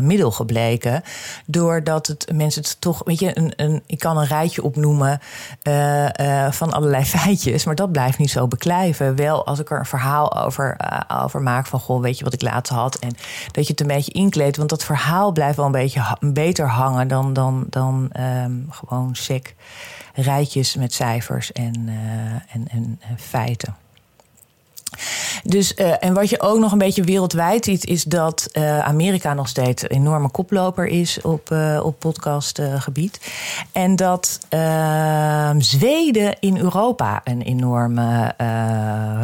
middel 0.00 0.30
gebleken. 0.30 1.02
Doordat 1.46 2.06
het 2.06 2.32
mensen 2.32 2.62
het 2.62 2.80
toch, 2.80 3.02
weet 3.04 3.18
je, 3.18 3.38
een, 3.38 3.52
een, 3.56 3.82
ik 3.86 3.98
kan 3.98 4.18
een 4.18 4.26
rijtje 4.26 4.62
opnoemen 4.62 5.20
van 6.50 6.72
allerlei 6.72 7.04
feitjes, 7.16 7.64
maar 7.64 7.74
dat 7.74 7.92
blijft 7.92 8.18
niet 8.18 8.30
zo 8.30 8.46
bekend 8.46 8.64
beklijven. 8.66 9.16
Wel 9.16 9.46
als 9.46 9.58
ik 9.58 9.70
er 9.70 9.78
een 9.78 9.86
verhaal 9.86 10.36
over, 10.36 10.76
uh, 10.80 11.22
over 11.24 11.42
maak 11.42 11.66
van 11.66 11.80
goh, 11.80 12.00
weet 12.00 12.18
je 12.18 12.24
wat 12.24 12.32
ik 12.32 12.42
laatst 12.42 12.72
had. 12.72 12.96
En 12.98 13.10
dat 13.50 13.66
je 13.66 13.70
het 13.70 13.80
een 13.80 13.86
beetje 13.86 14.12
inkleedt. 14.12 14.56
Want 14.56 14.68
dat 14.68 14.84
verhaal 14.84 15.32
blijft 15.32 15.56
wel 15.56 15.66
een 15.66 15.72
beetje 15.72 16.16
beter 16.20 16.68
hangen 16.68 17.08
dan, 17.08 17.32
dan, 17.32 17.66
dan 17.70 18.10
um, 18.20 18.66
gewoon 18.70 19.14
sec 19.14 19.54
rijtjes 20.14 20.76
met 20.76 20.94
cijfers 20.94 21.52
en, 21.52 21.74
uh, 21.88 22.54
en, 22.54 22.68
en 22.70 22.98
feiten. 23.16 23.76
Dus, 25.42 25.74
uh, 25.76 26.04
en 26.04 26.14
wat 26.14 26.30
je 26.30 26.40
ook 26.40 26.58
nog 26.58 26.72
een 26.72 26.78
beetje 26.78 27.02
wereldwijd 27.02 27.64
ziet, 27.64 27.86
is 27.86 28.04
dat 28.04 28.48
uh, 28.52 28.78
Amerika 28.78 29.34
nog 29.34 29.48
steeds 29.48 29.82
een 29.82 29.88
enorme 29.88 30.30
koploper 30.30 30.86
is 30.86 31.20
op, 31.20 31.50
uh, 31.50 31.80
op 31.84 31.98
podcastgebied. 31.98 33.32
en 33.72 33.96
dat 33.96 34.38
ehm, 34.48 35.60
Zweden 35.60 36.36
in 36.40 36.58
Europa 36.58 37.20
een 37.24 37.42
enorme. 37.42 38.34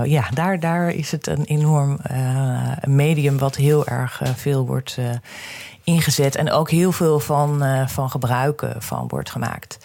ja, 0.04 0.28
daar, 0.34 0.60
daar 0.60 0.90
is 0.90 1.10
het 1.10 1.26
een 1.26 1.44
enorm 1.44 1.98
medium 2.86 3.38
wat 3.38 3.56
heel 3.56 3.86
erg 3.86 4.20
veel 4.36 4.66
wordt 4.66 4.98
ingezet 5.84 6.36
en 6.36 6.50
ook 6.50 6.70
heel 6.70 6.92
veel 6.92 7.20
van, 7.20 7.64
uh, 7.64 7.86
van 7.86 8.10
gebruiken 8.10 8.82
van 8.82 9.08
wordt 9.08 9.30
gemaakt. 9.30 9.78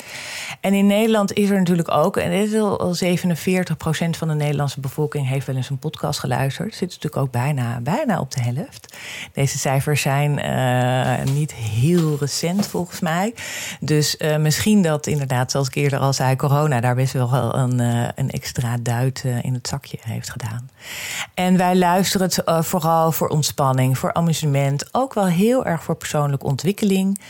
En 0.61 0.73
in 0.73 0.87
Nederland 0.87 1.33
is 1.33 1.49
er 1.49 1.57
natuurlijk 1.57 1.91
ook, 1.91 2.17
en 2.17 2.31
dit 2.31 2.53
is 2.53 2.59
al 2.59 2.95
47% 2.95 4.17
van 4.17 4.27
de 4.27 4.33
Nederlandse 4.33 4.79
bevolking 4.79 5.27
heeft 5.27 5.47
wel 5.47 5.55
eens 5.55 5.69
een 5.69 5.77
podcast 5.77 6.19
geluisterd. 6.19 6.75
Zit 6.75 6.89
natuurlijk 6.89 7.17
ook 7.17 7.31
bijna, 7.31 7.79
bijna 7.79 8.19
op 8.19 8.31
de 8.31 8.41
helft. 8.41 8.95
Deze 9.33 9.57
cijfers 9.57 10.01
zijn 10.01 10.39
uh, 10.39 11.33
niet 11.33 11.53
heel 11.53 12.17
recent 12.19 12.67
volgens 12.67 12.99
mij. 12.99 13.33
Dus 13.79 14.15
uh, 14.17 14.37
misschien 14.37 14.81
dat 14.81 15.07
inderdaad, 15.07 15.51
zoals 15.51 15.67
ik 15.67 15.75
eerder 15.75 15.99
al 15.99 16.13
zei, 16.13 16.35
corona 16.35 16.79
daar 16.79 16.95
best 16.95 17.13
wel 17.13 17.55
een, 17.55 17.79
een 18.15 18.29
extra 18.29 18.77
duit 18.81 19.23
in 19.41 19.53
het 19.53 19.67
zakje 19.67 19.97
heeft 20.01 20.29
gedaan. 20.29 20.69
En 21.33 21.57
wij 21.57 21.75
luisteren 21.75 22.27
het 22.27 22.65
vooral 22.65 23.11
voor 23.11 23.27
ontspanning, 23.27 23.97
voor 23.97 24.13
amusement, 24.13 24.89
ook 24.91 25.13
wel 25.13 25.25
heel 25.25 25.65
erg 25.65 25.83
voor 25.87 25.95
persoonlijke 25.95 26.45
ontwikkeling. 26.45 27.21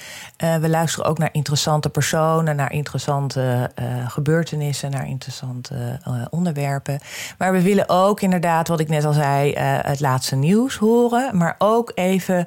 Uh, 0.44 0.56
we 0.56 0.70
luisteren 0.70 1.10
ook 1.10 1.18
naar 1.18 1.30
interessante 1.32 1.90
personen, 1.90 2.56
naar 2.56 2.72
interessante 2.72 3.72
uh, 3.80 4.10
gebeurtenissen, 4.10 4.92
naar 4.92 5.08
interessante 5.08 6.00
uh, 6.08 6.26
onderwerpen. 6.30 7.00
Maar 7.38 7.52
we 7.52 7.62
willen 7.62 7.90
ook 7.90 8.22
inderdaad, 8.22 8.68
wat 8.68 8.80
ik 8.80 8.90
net 8.90 9.06
al 9.06 9.14
zei, 9.14 9.54
het 9.82 10.00
laatste 10.00 10.36
nieuws 10.36 10.76
horen. 10.76 11.38
Maar 11.38 11.56
ook 11.58 11.92
even 11.96 12.46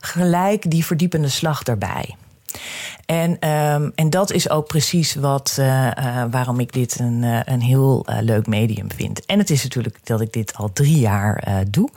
gelijk 0.00 0.70
die 0.70 0.84
verdiepende 0.84 1.28
slag 1.28 1.62
erbij. 1.62 2.16
En, 3.06 3.48
um, 3.48 3.92
en 3.94 4.10
dat 4.10 4.32
is 4.32 4.50
ook 4.50 4.66
precies 4.66 5.14
wat, 5.14 5.56
uh, 5.60 5.66
uh, 5.66 6.24
waarom 6.30 6.60
ik 6.60 6.72
dit 6.72 6.98
een, 6.98 7.22
uh, 7.22 7.40
een 7.44 7.60
heel 7.60 8.06
leuk 8.20 8.46
medium 8.46 8.92
vind. 8.92 9.26
En 9.26 9.38
het 9.38 9.50
is 9.50 9.62
natuurlijk 9.62 9.98
dat 10.04 10.20
ik 10.20 10.32
dit 10.32 10.54
al 10.56 10.72
drie 10.72 10.98
jaar 10.98 11.64
doe. 11.70 11.88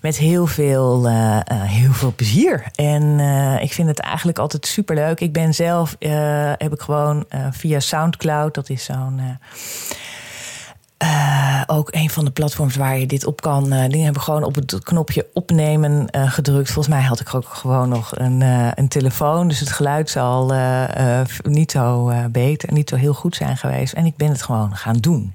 Met 0.00 0.16
heel 0.16 0.46
veel, 0.46 1.08
heel 1.48 1.92
veel 1.92 2.12
plezier. 2.16 2.64
En 2.74 3.20
ik 3.60 3.72
vind 3.72 3.88
het 3.88 3.98
eigenlijk 3.98 4.38
altijd 4.38 4.66
superleuk. 4.66 5.20
Ik 5.20 5.32
ben 5.32 5.54
zelf, 5.54 5.96
heb 6.58 6.72
ik 6.72 6.80
gewoon 6.80 7.24
via 7.50 7.80
Soundcloud, 7.80 8.54
dat 8.54 8.68
is 8.68 8.84
zo'n 8.84 9.20
uh, 11.02 11.62
ook 11.66 11.88
een 11.90 12.10
van 12.10 12.24
de 12.24 12.30
platforms 12.30 12.76
waar 12.76 12.98
je 12.98 13.06
dit 13.06 13.26
op 13.26 13.40
kan. 13.40 13.72
Uh, 13.72 13.84
die 13.88 14.04
hebben 14.04 14.22
gewoon 14.22 14.44
op 14.44 14.54
het 14.54 14.78
knopje 14.82 15.26
opnemen 15.32 16.06
uh, 16.16 16.32
gedrukt. 16.32 16.70
Volgens 16.70 16.94
mij 16.94 17.04
had 17.04 17.20
ik 17.20 17.34
ook 17.34 17.48
gewoon 17.48 17.88
nog 17.88 18.18
een, 18.18 18.40
een 18.74 18.88
telefoon. 18.88 19.48
Dus 19.48 19.60
het 19.60 19.70
geluid 19.70 20.10
zal 20.10 20.52
niet 21.42 21.70
zo 21.70 22.12
beter, 22.30 22.72
niet 22.72 22.88
zo 22.88 22.96
heel 22.96 23.14
goed 23.14 23.36
zijn 23.36 23.56
geweest. 23.56 23.92
En 23.92 24.06
ik 24.06 24.16
ben 24.16 24.28
het 24.28 24.42
gewoon 24.42 24.76
gaan 24.76 24.96
doen. 24.96 25.32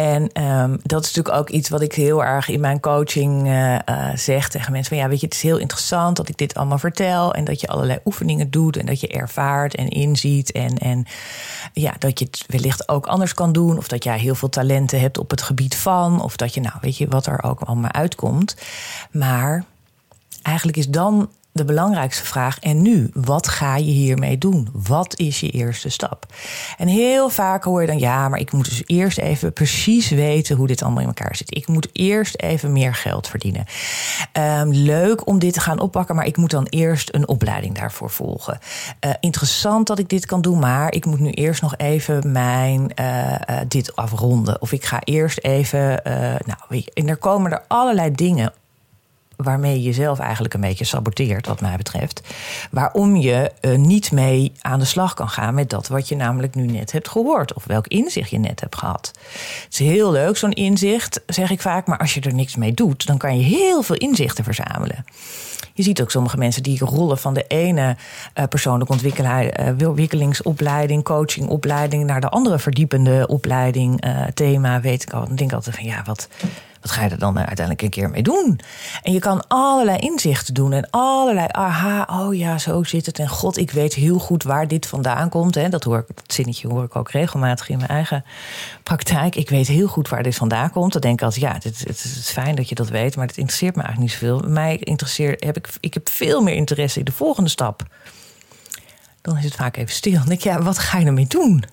En 0.00 0.42
um, 0.42 0.80
dat 0.82 1.04
is 1.04 1.14
natuurlijk 1.14 1.36
ook 1.36 1.50
iets 1.50 1.68
wat 1.68 1.80
ik 1.80 1.94
heel 1.94 2.24
erg 2.24 2.48
in 2.48 2.60
mijn 2.60 2.80
coaching 2.80 3.46
zeg 4.14 4.48
tegen 4.48 4.72
mensen. 4.72 4.94
Van 4.94 5.02
ja, 5.02 5.08
weet 5.08 5.20
je, 5.20 5.26
het 5.26 5.34
is 5.34 5.42
heel 5.42 5.58
interessant 5.58 6.16
dat 6.16 6.28
ik 6.28 6.36
dit 6.36 6.54
allemaal 6.54 6.78
vertel. 6.78 7.34
En 7.34 7.44
dat 7.44 7.60
je 7.60 7.66
allerlei 7.66 7.98
oefeningen 8.04 8.50
doet. 8.50 8.76
En 8.76 8.86
dat 8.86 9.00
je 9.00 9.08
ervaart 9.08 9.74
en 9.74 9.88
inziet. 9.88 10.52
En, 10.52 10.78
en 10.78 11.06
ja, 11.72 11.94
dat 11.98 12.18
je 12.18 12.24
het 12.24 12.44
wellicht 12.46 12.88
ook 12.88 13.06
anders 13.06 13.34
kan 13.34 13.52
doen. 13.52 13.76
Of 13.76 13.88
dat 13.88 14.04
jij 14.04 14.18
heel 14.18 14.34
veel 14.34 14.48
talenten 14.48 15.00
hebt 15.00 15.18
op 15.18 15.30
het 15.30 15.42
gebied 15.42 15.76
van. 15.76 16.22
Of 16.22 16.36
dat 16.36 16.54
je, 16.54 16.60
nou, 16.60 16.74
weet 16.80 16.96
je, 16.96 17.08
wat 17.08 17.26
er 17.26 17.42
ook 17.42 17.60
allemaal 17.60 17.92
uitkomt. 17.92 18.56
Maar 19.10 19.64
eigenlijk 20.42 20.76
is 20.76 20.88
dan 20.88 21.28
de 21.52 21.64
belangrijkste 21.64 22.24
vraag. 22.24 22.58
En 22.58 22.82
nu, 22.82 23.10
wat 23.12 23.48
ga 23.48 23.76
je 23.76 23.84
hiermee 23.84 24.38
doen? 24.38 24.68
Wat 24.72 25.18
is 25.18 25.40
je 25.40 25.50
eerste 25.50 25.88
stap? 25.88 26.26
En 26.78 26.88
heel 26.88 27.28
vaak 27.28 27.64
hoor 27.64 27.80
je 27.80 27.86
dan, 27.86 27.98
ja, 27.98 28.28
maar 28.28 28.38
ik 28.38 28.52
moet 28.52 28.64
dus 28.64 28.82
eerst 28.86 29.18
even 29.18 29.52
precies 29.52 30.08
weten 30.10 30.56
hoe 30.56 30.66
dit 30.66 30.82
allemaal 30.82 31.00
in 31.00 31.06
elkaar 31.06 31.36
zit. 31.36 31.56
Ik 31.56 31.68
moet 31.68 31.88
eerst 31.92 32.36
even 32.36 32.72
meer 32.72 32.94
geld 32.94 33.28
verdienen. 33.28 33.64
Um, 34.32 34.72
leuk 34.72 35.26
om 35.26 35.38
dit 35.38 35.52
te 35.52 35.60
gaan 35.60 35.80
oppakken, 35.80 36.14
maar 36.14 36.26
ik 36.26 36.36
moet 36.36 36.50
dan 36.50 36.66
eerst 36.66 37.14
een 37.14 37.28
opleiding 37.28 37.78
daarvoor 37.78 38.10
volgen. 38.10 38.58
Uh, 39.04 39.10
interessant 39.20 39.86
dat 39.86 39.98
ik 39.98 40.08
dit 40.08 40.26
kan 40.26 40.40
doen, 40.40 40.58
maar 40.58 40.92
ik 40.92 41.06
moet 41.06 41.20
nu 41.20 41.30
eerst 41.30 41.62
nog 41.62 41.76
even 41.76 42.32
mijn 42.32 42.92
uh, 43.00 43.30
uh, 43.30 43.56
dit 43.68 43.96
afronden. 43.96 44.60
Of 44.60 44.72
ik 44.72 44.84
ga 44.84 45.00
eerst 45.04 45.38
even, 45.38 46.00
nou, 46.46 46.84
en 46.94 47.08
er 47.08 47.16
komen 47.16 47.52
er 47.52 47.64
allerlei 47.68 48.12
dingen 48.12 48.52
waarmee 49.42 49.72
je 49.72 49.82
jezelf 49.82 50.18
eigenlijk 50.18 50.54
een 50.54 50.60
beetje 50.60 50.84
saboteert, 50.84 51.46
wat 51.46 51.60
mij 51.60 51.76
betreft. 51.76 52.22
Waarom 52.70 53.16
je 53.16 53.52
uh, 53.60 53.76
niet 53.76 54.12
mee 54.12 54.52
aan 54.60 54.78
de 54.78 54.84
slag 54.84 55.14
kan 55.14 55.28
gaan 55.28 55.54
met 55.54 55.70
dat 55.70 55.88
wat 55.88 56.08
je 56.08 56.16
namelijk 56.16 56.54
nu 56.54 56.66
net 56.66 56.92
hebt 56.92 57.08
gehoord. 57.08 57.54
Of 57.54 57.64
welk 57.64 57.86
inzicht 57.86 58.30
je 58.30 58.38
net 58.38 58.60
hebt 58.60 58.76
gehad. 58.76 59.12
Het 59.64 59.72
is 59.72 59.78
heel 59.78 60.10
leuk, 60.10 60.36
zo'n 60.36 60.52
inzicht, 60.52 61.20
zeg 61.26 61.50
ik 61.50 61.60
vaak. 61.60 61.86
Maar 61.86 61.98
als 61.98 62.14
je 62.14 62.20
er 62.20 62.34
niks 62.34 62.56
mee 62.56 62.74
doet, 62.74 63.06
dan 63.06 63.18
kan 63.18 63.38
je 63.38 63.44
heel 63.44 63.82
veel 63.82 63.96
inzichten 63.96 64.44
verzamelen. 64.44 65.04
Je 65.74 65.82
ziet 65.82 66.02
ook 66.02 66.10
sommige 66.10 66.36
mensen 66.36 66.62
die 66.62 66.84
rollen 66.84 67.18
van 67.18 67.34
de 67.34 67.44
ene 67.46 67.96
uh, 68.34 68.44
persoonlijke 68.44 68.92
ontwikkelingsopleiding, 68.92 71.04
coachingopleiding, 71.04 72.04
naar 72.04 72.20
de 72.20 72.28
andere 72.28 72.58
verdiepende 72.58 73.26
opleiding, 73.26 74.04
thema, 74.34 74.80
weet 74.80 75.02
ik 75.02 75.12
al. 75.12 75.26
Dan 75.26 75.36
denk 75.36 75.50
ik 75.50 75.56
altijd 75.56 75.76
van 75.76 75.84
ja, 75.84 76.02
wat 76.04 76.28
wat 76.80 76.90
ga 76.90 77.04
je 77.04 77.10
er 77.10 77.18
dan 77.18 77.36
uiteindelijk 77.36 77.82
een 77.82 77.90
keer 77.90 78.10
mee 78.10 78.22
doen? 78.22 78.60
En 79.02 79.12
je 79.12 79.18
kan 79.18 79.46
allerlei 79.46 79.98
inzichten 79.98 80.54
doen 80.54 80.72
en 80.72 80.90
allerlei 80.90 81.46
aha, 81.50 82.06
oh 82.10 82.34
ja, 82.34 82.58
zo 82.58 82.82
zit 82.82 83.06
het. 83.06 83.18
En 83.18 83.28
god, 83.28 83.56
ik 83.56 83.70
weet 83.70 83.94
heel 83.94 84.18
goed 84.18 84.42
waar 84.42 84.68
dit 84.68 84.86
vandaan 84.86 85.28
komt. 85.28 85.54
Hè. 85.54 85.68
Dat, 85.68 85.84
hoor 85.84 85.98
ik, 85.98 86.16
dat 86.16 86.32
zinnetje 86.32 86.68
hoor 86.68 86.84
ik 86.84 86.96
ook 86.96 87.10
regelmatig 87.10 87.68
in 87.68 87.76
mijn 87.76 87.88
eigen 87.88 88.24
praktijk. 88.82 89.36
Ik 89.36 89.48
weet 89.48 89.66
heel 89.66 89.86
goed 89.86 90.08
waar 90.08 90.22
dit 90.22 90.34
vandaan 90.34 90.70
komt. 90.70 90.92
Dan 90.92 91.00
denk 91.00 91.18
ik 91.20 91.24
altijd, 91.24 91.42
ja, 91.42 91.52
het 91.52 92.04
is 92.04 92.30
fijn 92.32 92.54
dat 92.54 92.68
je 92.68 92.74
dat 92.74 92.88
weet, 92.88 93.16
maar 93.16 93.26
het 93.26 93.36
interesseert 93.36 93.76
me 93.76 93.82
eigenlijk 93.82 94.12
niet 94.12 94.20
zoveel. 94.20 94.50
Mij 94.50 94.76
interesseert, 94.76 95.44
heb 95.44 95.56
ik, 95.56 95.68
ik 95.80 95.94
heb 95.94 96.08
veel 96.08 96.40
meer 96.42 96.54
interesse 96.54 96.98
in 96.98 97.04
de 97.04 97.12
volgende 97.12 97.50
stap. 97.50 97.82
Dan 99.20 99.36
is 99.36 99.44
het 99.44 99.54
vaak 99.54 99.76
even 99.76 99.94
stil. 99.94 100.12
Dan 100.12 100.26
denk 100.26 100.38
ik, 100.38 100.44
ja, 100.44 100.62
wat 100.62 100.78
ga 100.78 100.98
je 100.98 101.06
ermee 101.06 101.26
doen? 101.26 101.64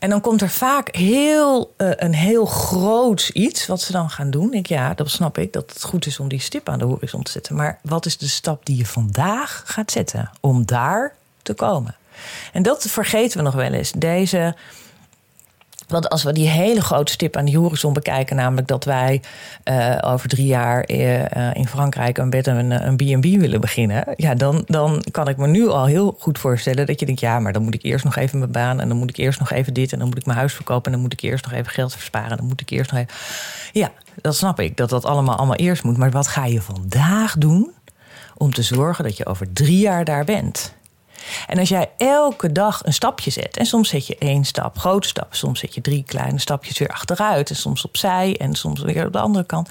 En 0.00 0.10
dan 0.10 0.20
komt 0.20 0.42
er 0.42 0.50
vaak 0.50 0.94
heel, 0.94 1.74
uh, 1.76 1.90
een 1.96 2.14
heel 2.14 2.46
groot 2.46 3.30
iets 3.32 3.66
wat 3.66 3.80
ze 3.80 3.92
dan 3.92 4.10
gaan 4.10 4.30
doen. 4.30 4.52
Ik, 4.52 4.66
ja, 4.66 4.94
dat 4.94 5.10
snap 5.10 5.38
ik, 5.38 5.52
dat 5.52 5.70
het 5.72 5.84
goed 5.84 6.06
is 6.06 6.20
om 6.20 6.28
die 6.28 6.40
stip 6.40 6.68
aan 6.68 6.78
de 6.78 6.84
horizon 6.84 7.22
te 7.22 7.30
zetten. 7.30 7.56
Maar 7.56 7.78
wat 7.82 8.06
is 8.06 8.18
de 8.18 8.28
stap 8.28 8.66
die 8.66 8.76
je 8.76 8.86
vandaag 8.86 9.62
gaat 9.66 9.90
zetten 9.90 10.30
om 10.40 10.66
daar 10.66 11.14
te 11.42 11.54
komen? 11.54 11.96
En 12.52 12.62
dat 12.62 12.86
vergeten 12.88 13.36
we 13.38 13.44
nog 13.44 13.54
wel 13.54 13.72
eens. 13.72 13.92
Deze 13.92 14.54
want 15.90 16.08
als 16.08 16.22
we 16.22 16.32
die 16.32 16.48
hele 16.48 16.82
grote 16.82 17.12
stip 17.12 17.36
aan 17.36 17.44
de 17.44 17.58
horizon 17.58 17.92
bekijken, 17.92 18.36
namelijk 18.36 18.66
dat 18.66 18.84
wij 18.84 19.22
uh, 19.64 19.98
over 20.00 20.28
drie 20.28 20.46
jaar 20.46 20.90
uh, 20.90 21.54
in 21.54 21.68
Frankrijk 21.68 22.18
een 22.18 22.30
bed 22.30 22.46
en 22.46 22.70
een 22.70 22.96
B&B 22.96 23.40
willen 23.40 23.60
beginnen, 23.60 24.04
ja, 24.16 24.34
dan, 24.34 24.62
dan 24.66 25.04
kan 25.10 25.28
ik 25.28 25.36
me 25.36 25.46
nu 25.46 25.68
al 25.68 25.86
heel 25.86 26.16
goed 26.18 26.38
voorstellen 26.38 26.86
dat 26.86 27.00
je 27.00 27.06
denkt, 27.06 27.20
ja, 27.20 27.38
maar 27.38 27.52
dan 27.52 27.62
moet 27.62 27.74
ik 27.74 27.82
eerst 27.82 28.04
nog 28.04 28.16
even 28.16 28.38
mijn 28.38 28.52
baan 28.52 28.80
en 28.80 28.88
dan 28.88 28.96
moet 28.96 29.10
ik 29.10 29.16
eerst 29.16 29.38
nog 29.38 29.50
even 29.50 29.74
dit 29.74 29.92
en 29.92 29.98
dan 29.98 30.08
moet 30.08 30.18
ik 30.18 30.26
mijn 30.26 30.38
huis 30.38 30.54
verkopen 30.54 30.84
en 30.84 30.92
dan 30.92 31.00
moet 31.00 31.12
ik 31.12 31.20
eerst 31.20 31.44
nog 31.44 31.54
even 31.54 31.72
geld 31.72 31.92
versparen 31.92 32.30
en 32.30 32.36
dan 32.36 32.46
moet 32.46 32.60
ik 32.60 32.70
eerst 32.70 32.92
nog 32.92 33.00
even. 33.00 33.14
Ja, 33.72 33.92
dat 34.20 34.36
snap 34.36 34.60
ik, 34.60 34.76
dat 34.76 34.90
dat 34.90 35.04
allemaal, 35.04 35.36
allemaal 35.36 35.56
eerst 35.56 35.82
moet. 35.82 35.96
Maar 35.96 36.10
wat 36.10 36.28
ga 36.28 36.44
je 36.44 36.62
vandaag 36.62 37.38
doen 37.38 37.70
om 38.36 38.52
te 38.52 38.62
zorgen 38.62 39.04
dat 39.04 39.16
je 39.16 39.26
over 39.26 39.52
drie 39.52 39.78
jaar 39.78 40.04
daar 40.04 40.24
bent? 40.24 40.74
En 41.46 41.58
als 41.58 41.68
jij 41.68 41.90
elke 41.96 42.52
dag 42.52 42.84
een 42.84 42.92
stapje 42.92 43.30
zet, 43.30 43.56
en 43.56 43.66
soms 43.66 43.88
zet 43.88 44.06
je 44.06 44.16
één 44.18 44.44
stap, 44.44 44.78
grote 44.78 45.08
stap, 45.08 45.34
soms 45.34 45.60
zet 45.60 45.74
je 45.74 45.80
drie 45.80 46.04
kleine 46.06 46.38
stapjes 46.38 46.78
weer 46.78 46.88
achteruit, 46.88 47.50
en 47.50 47.56
soms 47.56 47.84
opzij 47.84 48.36
en 48.36 48.54
soms 48.54 48.80
weer 48.80 49.06
op 49.06 49.12
de 49.12 49.18
andere 49.18 49.44
kant. 49.44 49.68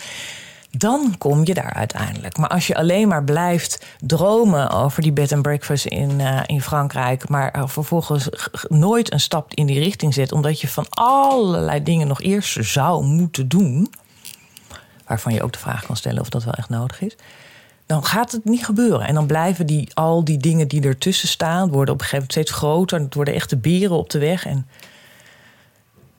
Dan 0.72 1.16
kom 1.18 1.46
je 1.46 1.54
daar 1.54 1.74
uiteindelijk. 1.74 2.38
Maar 2.38 2.50
als 2.50 2.68
je 2.68 2.76
alleen 2.76 3.08
maar 3.08 3.24
blijft 3.24 3.86
dromen 4.00 4.70
over 4.70 5.02
die 5.02 5.12
bed 5.12 5.32
and 5.32 5.42
breakfast 5.42 5.86
in, 5.86 6.20
uh, 6.20 6.40
in 6.46 6.62
Frankrijk, 6.62 7.30
maar 7.30 7.70
vervolgens 7.70 8.30
nooit 8.68 9.14
een 9.14 9.20
stap 9.20 9.54
in 9.54 9.66
die 9.66 9.80
richting 9.80 10.14
zet, 10.14 10.32
omdat 10.32 10.62
je 10.62 10.68
van 10.68 10.86
allerlei 10.90 11.84
dingen 11.84 12.08
nog 12.08 12.22
eerst 12.22 12.58
zou 12.62 13.04
moeten 13.04 13.48
doen, 13.48 13.94
waarvan 15.06 15.34
je 15.34 15.44
ook 15.44 15.54
de 15.54 15.60
vraag 15.60 15.86
kan 15.86 15.96
stellen 15.96 16.22
of 16.22 16.30
dat 16.30 16.44
wel 16.44 16.54
echt 16.54 16.70
nodig 16.70 17.02
is 17.02 17.16
dan 17.90 18.06
gaat 18.06 18.32
het 18.32 18.46
niet 18.46 18.66
gebeuren. 18.66 19.08
En 19.08 19.14
dan 19.14 19.28
blijven 19.28 19.66
die, 19.66 19.90
al 19.94 20.24
die 20.24 20.38
dingen 20.38 20.68
die 20.68 20.82
ertussen 20.82 21.28
staan, 21.28 21.70
worden 21.72 21.94
op 21.94 22.00
een 22.00 22.06
gegeven 22.06 22.18
moment 22.18 22.32
steeds 22.32 22.52
groter. 22.52 22.98
En 22.98 23.04
het 23.04 23.14
worden 23.14 23.34
echte 23.34 23.58
beren 23.58 23.98
op 23.98 24.10
de 24.10 24.20
weg. 24.20 24.46
En 24.46 24.68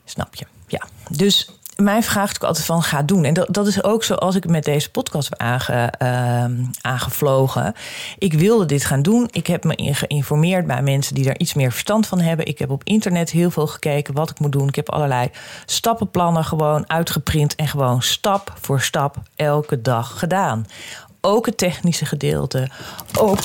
snap 0.05 0.35
je? 0.35 0.45
Ja. 0.67 0.81
Dus 1.11 1.49
mijn 1.75 2.03
vraag 2.03 2.31
is 2.31 2.39
altijd 2.39 2.65
van 2.65 2.83
ga 2.83 3.01
doen. 3.01 3.23
En 3.23 3.33
dat, 3.33 3.47
dat 3.53 3.67
is 3.67 3.83
ook 3.83 4.03
zoals 4.03 4.35
ik 4.35 4.47
met 4.47 4.63
deze 4.63 4.91
podcast 4.91 5.37
aange, 5.37 5.93
uh, 6.01 6.45
aangevlogen. 6.81 7.73
Ik 8.17 8.33
wilde 8.33 8.65
dit 8.65 8.85
gaan 8.85 9.01
doen. 9.01 9.27
Ik 9.31 9.47
heb 9.47 9.63
me 9.63 9.93
geïnformeerd 9.93 10.67
bij 10.67 10.81
mensen 10.81 11.15
die 11.15 11.25
daar 11.25 11.37
iets 11.37 11.53
meer 11.53 11.71
verstand 11.71 12.07
van 12.07 12.19
hebben. 12.19 12.45
Ik 12.45 12.59
heb 12.59 12.69
op 12.69 12.83
internet 12.83 13.29
heel 13.29 13.51
veel 13.51 13.67
gekeken 13.67 14.13
wat 14.13 14.29
ik 14.29 14.39
moet 14.39 14.51
doen. 14.51 14.67
Ik 14.67 14.75
heb 14.75 14.89
allerlei 14.89 15.29
stappenplannen 15.65 16.43
gewoon 16.43 16.89
uitgeprint 16.89 17.55
en 17.55 17.67
gewoon 17.67 18.01
stap 18.01 18.53
voor 18.61 18.81
stap 18.81 19.17
elke 19.35 19.81
dag 19.81 20.19
gedaan 20.19 20.65
ook 21.21 21.45
het 21.45 21.57
technische 21.57 22.05
gedeelte. 22.05 22.69
Ook, 23.19 23.39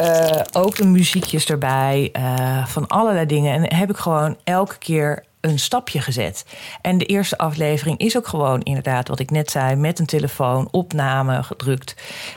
uh, 0.00 0.40
ook 0.52 0.76
de 0.76 0.86
muziekjes 0.86 1.46
erbij. 1.46 2.12
Uh, 2.16 2.66
van 2.66 2.86
allerlei 2.86 3.26
dingen. 3.26 3.54
En 3.54 3.76
heb 3.76 3.90
ik 3.90 3.96
gewoon 3.96 4.36
elke 4.44 4.78
keer 4.78 5.24
een 5.40 5.58
stapje 5.58 6.00
gezet. 6.00 6.44
En 6.80 6.98
de 6.98 7.04
eerste 7.04 7.38
aflevering 7.38 7.98
is 7.98 8.16
ook 8.16 8.28
gewoon 8.28 8.60
inderdaad 8.60 9.08
wat 9.08 9.18
ik 9.18 9.30
net 9.30 9.50
zei, 9.50 9.76
met 9.76 9.98
een 9.98 10.06
telefoon, 10.06 10.68
opname 10.70 11.42
gedrukt. 11.42 11.94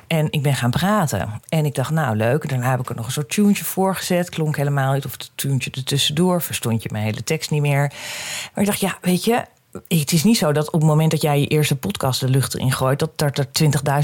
En 0.08 0.32
ik 0.32 0.42
ben 0.42 0.56
gaan 0.56 0.72
praten. 0.72 1.42
En 1.50 1.66
ik 1.66 1.76
dacht, 1.76 1.92
nou 1.92 2.16
leuk. 2.16 2.50
Daarna 2.50 2.70
heb 2.70 2.80
ik 2.80 2.90
er 2.90 2.96
nog 2.96 3.06
een 3.06 3.12
soort 3.12 3.30
tuentje 3.30 3.64
voor 3.64 3.96
gezet. 3.96 4.30
Klonk 4.30 4.56
helemaal 4.58 4.94
niet. 4.94 5.06
Of 5.06 5.12
het 5.12 5.32
tuentje 5.36 5.72
ertussendoor. 5.72 6.42
Verstond 6.42 6.84
je 6.84 6.90
mijn 6.92 7.04
hele 7.04 7.24
tekst 7.24 7.52
niet 7.52 7.62
meer. 7.62 7.92
Maar 8.54 8.64
ik 8.64 8.66
dacht, 8.66 8.80
ja, 8.80 8.98
weet 9.02 9.24
je, 9.24 9.46
het 9.88 10.12
is 10.12 10.24
niet 10.24 10.38
zo 10.38 10.52
dat 10.52 10.68
op 10.68 10.80
het 10.80 10.90
moment 10.90 11.12
dat 11.12 11.22
jij 11.22 11.40
je 11.40 11.48
eerste 11.48 11.76
podcast 11.76 12.20
de 12.20 12.30
lucht 12.30 12.56
erin 12.56 12.72
gooit, 12.72 13.00
dat 13.16 13.38
er 13.38 13.48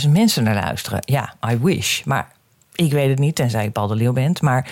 20.000 0.03 0.10
mensen 0.10 0.43
naar 0.43 0.55
luisteren. 0.55 0.99
Ja, 1.01 1.36
I 1.51 1.58
wish. 1.58 2.03
Maar 2.03 2.32
ik 2.75 2.91
weet 2.91 3.10
het 3.10 3.19
niet, 3.19 3.36
tenzij 3.36 3.63
je 3.63 3.71
Paul 3.71 3.88
de 3.88 3.95
Leeuw 3.95 4.13
bent. 4.13 4.41
Maar 4.41 4.71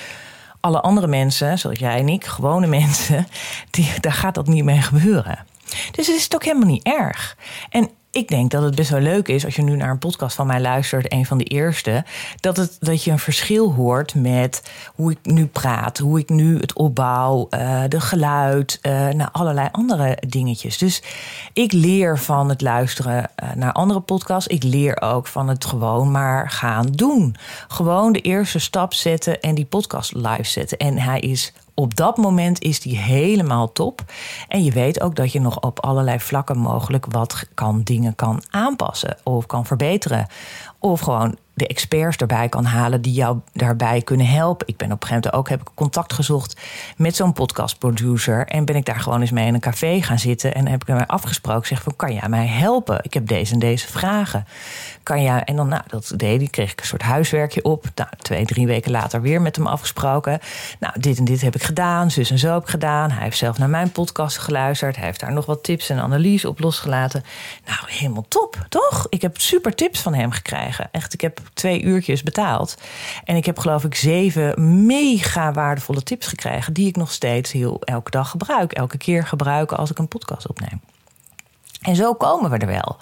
alle 0.59 0.81
andere 0.81 1.07
mensen, 1.07 1.59
zoals 1.59 1.79
jij 1.79 1.99
en 1.99 2.09
ik, 2.09 2.25
gewone 2.25 2.67
mensen, 2.79 3.27
die, 3.69 3.91
daar 3.99 4.13
gaat 4.13 4.35
dat 4.35 4.47
niet 4.47 4.63
mee 4.63 4.81
gebeuren. 4.81 5.45
Dus 5.91 6.07
het 6.07 6.15
is 6.15 6.33
ook 6.33 6.43
helemaal 6.43 6.69
niet 6.69 6.83
erg. 6.83 7.37
En 7.69 7.89
ik 8.17 8.27
denk 8.27 8.51
dat 8.51 8.63
het 8.63 8.75
best 8.75 8.89
wel 8.89 8.99
leuk 8.99 9.27
is 9.27 9.45
als 9.45 9.55
je 9.55 9.61
nu 9.61 9.75
naar 9.75 9.89
een 9.89 9.97
podcast 9.97 10.35
van 10.35 10.47
mij 10.47 10.61
luistert, 10.61 11.13
een 11.13 11.25
van 11.25 11.37
de 11.37 11.43
eerste, 11.43 12.05
dat, 12.39 12.57
het, 12.57 12.77
dat 12.79 13.03
je 13.03 13.11
een 13.11 13.19
verschil 13.19 13.73
hoort 13.73 14.15
met 14.15 14.71
hoe 14.95 15.11
ik 15.11 15.17
nu 15.23 15.45
praat, 15.45 15.97
hoe 15.97 16.19
ik 16.19 16.29
nu 16.29 16.59
het 16.59 16.73
opbouw, 16.73 17.47
uh, 17.49 17.83
de 17.87 17.99
geluid, 17.99 18.79
uh, 18.81 18.91
nou, 19.07 19.29
allerlei 19.31 19.69
andere 19.71 20.17
dingetjes. 20.27 20.77
Dus 20.77 21.01
ik 21.53 21.71
leer 21.71 22.19
van 22.19 22.49
het 22.49 22.61
luisteren 22.61 23.29
uh, 23.43 23.49
naar 23.55 23.71
andere 23.71 23.99
podcasts. 23.99 24.47
Ik 24.47 24.63
leer 24.63 25.01
ook 25.01 25.27
van 25.27 25.47
het 25.47 25.65
gewoon 25.65 26.11
maar 26.11 26.49
gaan 26.51 26.85
doen. 26.85 27.35
Gewoon 27.67 28.11
de 28.11 28.21
eerste 28.21 28.59
stap 28.59 28.93
zetten 28.93 29.41
en 29.41 29.55
die 29.55 29.65
podcast 29.65 30.15
live 30.15 30.43
zetten. 30.43 30.77
En 30.77 30.97
hij 30.97 31.19
is 31.19 31.53
op 31.79 31.95
dat 31.95 32.17
moment 32.17 32.61
is 32.61 32.79
die 32.79 32.97
helemaal 32.97 33.71
top. 33.71 34.01
En 34.47 34.63
je 34.63 34.71
weet 34.71 35.01
ook 35.01 35.15
dat 35.15 35.31
je 35.31 35.41
nog 35.41 35.59
op 35.59 35.79
allerlei 35.79 36.19
vlakken 36.19 36.57
mogelijk 36.57 37.05
wat 37.09 37.47
kan, 37.53 37.81
dingen 37.83 38.15
kan 38.15 38.41
aanpassen 38.49 39.17
of 39.23 39.45
kan 39.45 39.65
verbeteren. 39.65 40.27
Of 40.79 40.99
gewoon 40.99 41.37
de 41.57 41.67
experts 41.67 42.17
erbij 42.17 42.49
kan 42.49 42.65
halen 42.65 43.01
die 43.01 43.13
jou 43.13 43.39
daarbij 43.53 44.01
kunnen 44.01 44.27
helpen. 44.27 44.67
Ik 44.67 44.77
ben 44.77 44.91
op 44.91 45.01
een 45.01 45.07
gegeven 45.07 45.29
moment 45.31 45.33
ook 45.33 45.49
heb 45.49 45.61
ik 45.61 45.75
contact 45.75 46.13
gezocht 46.13 46.61
met 46.97 47.15
zo'n 47.15 47.33
podcastproducer. 47.33 48.47
En 48.47 48.65
ben 48.65 48.75
ik 48.75 48.85
daar 48.85 48.99
gewoon 48.99 49.21
eens 49.21 49.31
mee 49.31 49.47
in 49.47 49.53
een 49.53 49.59
café 49.59 50.01
gaan 50.01 50.19
zitten. 50.19 50.53
En 50.53 50.67
heb 50.67 50.81
ik 50.81 50.87
mij 50.87 51.07
afgesproken. 51.07 51.67
Zeg 51.67 51.81
van 51.83 51.95
kan 51.95 52.13
jij 52.13 52.29
mij 52.29 52.47
helpen? 52.47 52.99
Ik 53.01 53.13
heb 53.13 53.27
deze 53.27 53.53
en 53.53 53.59
deze 53.59 53.87
vragen. 53.87 54.45
Kan 55.03 55.21
jij? 55.21 55.43
En 55.43 55.55
dan, 55.55 55.67
nou, 55.67 55.81
dat 55.87 56.13
deed 56.15 56.41
ik. 56.41 56.51
Kreeg 56.51 56.71
ik 56.71 56.79
een 56.79 56.85
soort 56.85 57.01
huiswerkje 57.01 57.63
op. 57.63 57.85
Nou, 57.95 58.09
twee, 58.17 58.45
drie 58.45 58.67
weken 58.67 58.91
later 58.91 59.21
weer 59.21 59.41
met 59.41 59.55
hem 59.55 59.67
afgesproken. 59.67 60.39
Nou, 60.79 60.99
dit 60.99 61.17
en 61.17 61.25
dit 61.25 61.41
heb 61.41 61.55
ik 61.55 61.63
gedaan. 61.63 62.11
Zus 62.11 62.31
en 62.31 62.39
zo 62.39 62.53
heb 62.53 62.65
gedaan. 62.65 63.11
Hij 63.11 63.23
heeft 63.23 63.37
zelf 63.37 63.57
naar 63.57 63.69
mijn 63.69 63.91
podcast 63.91 64.37
geluisterd. 64.37 64.95
Hij 64.95 65.05
heeft 65.05 65.19
daar 65.19 65.33
nog 65.33 65.45
wat 65.45 65.63
tips 65.63 65.89
en 65.89 65.99
analyse 65.99 66.47
op 66.47 66.59
losgelaten. 66.59 67.23
Nou, 67.65 67.79
helemaal 67.85 68.25
top, 68.27 68.65
toch? 68.69 69.07
Ik 69.09 69.21
heb 69.21 69.39
super 69.39 69.75
tips 69.75 70.01
van 70.01 70.13
hem 70.13 70.31
gekregen. 70.31 70.89
Echt, 70.91 71.13
ik 71.13 71.21
heb 71.21 71.39
twee 71.53 71.81
uurtjes 71.81 72.23
betaald. 72.23 72.77
En 73.23 73.35
ik 73.35 73.45
heb 73.45 73.59
geloof 73.59 73.83
ik 73.83 73.95
zeven 73.95 74.85
mega 74.85 75.51
waardevolle 75.51 76.03
tips 76.03 76.27
gekregen... 76.27 76.73
die 76.73 76.87
ik 76.87 76.95
nog 76.95 77.11
steeds 77.11 77.51
heel 77.51 77.81
elke 77.81 78.11
dag 78.11 78.29
gebruik. 78.29 78.71
Elke 78.73 78.97
keer 78.97 79.25
gebruiken 79.25 79.77
als 79.77 79.91
ik 79.91 79.97
een 79.97 80.07
podcast 80.07 80.47
opneem. 80.47 80.81
En 81.81 81.95
zo 81.95 82.13
komen 82.13 82.49
we 82.49 82.57
er 82.57 82.67
wel. 82.67 82.97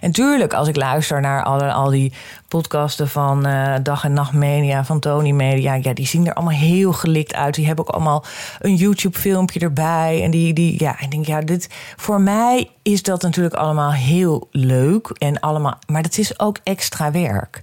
En 0.00 0.12
tuurlijk, 0.12 0.54
als 0.54 0.68
ik 0.68 0.76
luister 0.76 1.20
naar 1.20 1.42
al, 1.42 1.62
al 1.62 1.90
die 1.90 2.12
podcasten 2.48 3.08
van 3.08 3.46
uh, 3.46 3.74
Dag 3.82 4.04
en 4.04 4.12
Nacht 4.12 4.32
Media, 4.32 4.84
van 4.84 5.00
Tony 5.00 5.30
Media, 5.30 5.74
ja, 5.74 5.92
die 5.92 6.06
zien 6.06 6.26
er 6.26 6.34
allemaal 6.34 6.58
heel 6.58 6.92
gelikt 6.92 7.34
uit. 7.34 7.54
Die 7.54 7.66
hebben 7.66 7.88
ook 7.88 7.94
allemaal 7.94 8.24
een 8.58 8.74
YouTube-filmpje 8.74 9.60
erbij. 9.60 10.22
En 10.22 10.30
die, 10.30 10.52
die, 10.52 10.80
ja, 10.82 11.00
ik 11.00 11.10
denk, 11.10 11.26
ja, 11.26 11.40
dit, 11.40 11.68
voor 11.96 12.20
mij 12.20 12.68
is 12.84 13.02
dat 13.02 13.22
natuurlijk 13.22 13.54
allemaal 13.54 13.92
heel 13.92 14.48
leuk. 14.50 15.08
En 15.08 15.40
allemaal, 15.40 15.78
maar 15.86 16.02
dat 16.02 16.18
is 16.18 16.38
ook 16.38 16.58
extra 16.62 17.10
werk. 17.10 17.62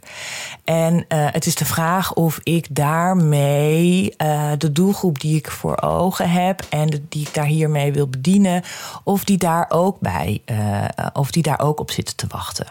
En 0.63 0.93
uh, 0.93 1.01
het 1.10 1.45
is 1.45 1.55
de 1.55 1.65
vraag 1.65 2.13
of 2.13 2.39
ik 2.43 2.67
daarmee 2.69 4.13
uh, 4.17 4.51
de 4.57 4.71
doelgroep 4.71 5.19
die 5.19 5.36
ik 5.36 5.51
voor 5.51 5.81
ogen 5.81 6.29
heb 6.29 6.62
en 6.69 7.05
die 7.10 7.27
ik 7.27 7.34
daar 7.34 7.45
hiermee 7.45 7.93
wil 7.93 8.07
bedienen, 8.07 8.63
of 9.03 9.23
die 9.23 9.38
daar 9.38 9.65
ook 9.69 9.99
bij, 9.99 10.41
uh, 10.45 10.86
of 11.13 11.31
die 11.31 11.43
daar 11.43 11.60
ook 11.60 11.79
op 11.79 11.91
zitten 11.91 12.15
te 12.15 12.27
wachten. 12.29 12.67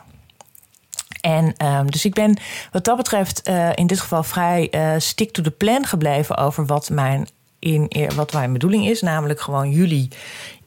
En 1.20 1.66
um, 1.66 1.90
dus 1.90 2.04
ik 2.04 2.14
ben 2.14 2.38
wat 2.72 2.84
dat 2.84 2.96
betreft 2.96 3.48
in 3.74 3.86
dit 3.86 4.00
geval 4.00 4.22
vrij 4.22 4.70
stick 4.98 5.32
to 5.32 5.42
the 5.42 5.50
plan 5.50 5.86
gebleven 5.86 6.36
over 6.36 6.66
wat 6.66 6.90
mijn, 6.90 7.28
in, 7.58 7.90
wat 8.14 8.32
mijn 8.32 8.52
bedoeling 8.52 8.86
is. 8.86 9.00
Namelijk 9.00 9.40
gewoon 9.40 9.70
jullie 9.70 10.08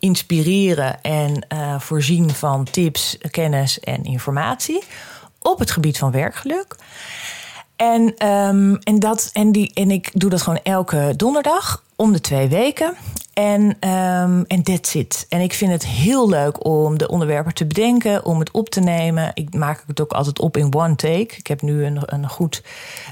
inspireren 0.04 1.02
en 1.02 1.46
uh, 1.54 1.80
voorzien 1.80 2.30
van 2.30 2.64
tips, 2.64 3.18
kennis 3.32 3.80
en 3.80 4.04
informatie 4.04 4.84
op 5.40 5.60
het 5.60 5.72
gebied 5.72 5.98
van 5.98 6.12
werkgeluk. 6.12 6.76
En, 7.76 8.28
um, 8.28 8.78
en, 8.78 9.00
dat, 9.00 9.30
en, 9.34 9.52
die, 9.52 9.72
en 9.74 9.92
ik 9.92 10.10
doe 10.14 10.30
dat 10.30 10.42
gewoon 10.42 10.60
elke 10.64 11.14
donderdag 11.16 11.84
om 11.96 12.12
de 12.12 12.22
twee 12.22 12.48
weken. 12.48 12.96
En, 13.34 13.90
um, 13.90 14.64
that's 14.64 14.96
it. 14.96 15.26
En 15.30 15.42
ik 15.42 15.54
vind 15.54 15.72
het 15.72 15.86
heel 15.86 16.30
leuk 16.30 16.66
om 16.66 16.98
de 16.98 17.08
onderwerpen 17.08 17.54
te 17.54 17.66
bedenken, 17.66 18.26
om 18.26 18.40
het 18.40 18.52
op 18.52 18.70
te 18.70 18.80
nemen. 18.80 19.32
Ik 19.34 19.54
maak 19.54 19.84
het 19.88 20.02
ook 20.02 20.12
altijd 20.12 20.40
op 20.40 20.58
in 20.58 20.76
one 20.76 20.96
take. 20.96 21.36
Ik 21.38 21.48
heb 21.48 21.62
nu 21.62 21.86
een, 21.86 22.00
een 22.06 22.30
goed 22.30 22.64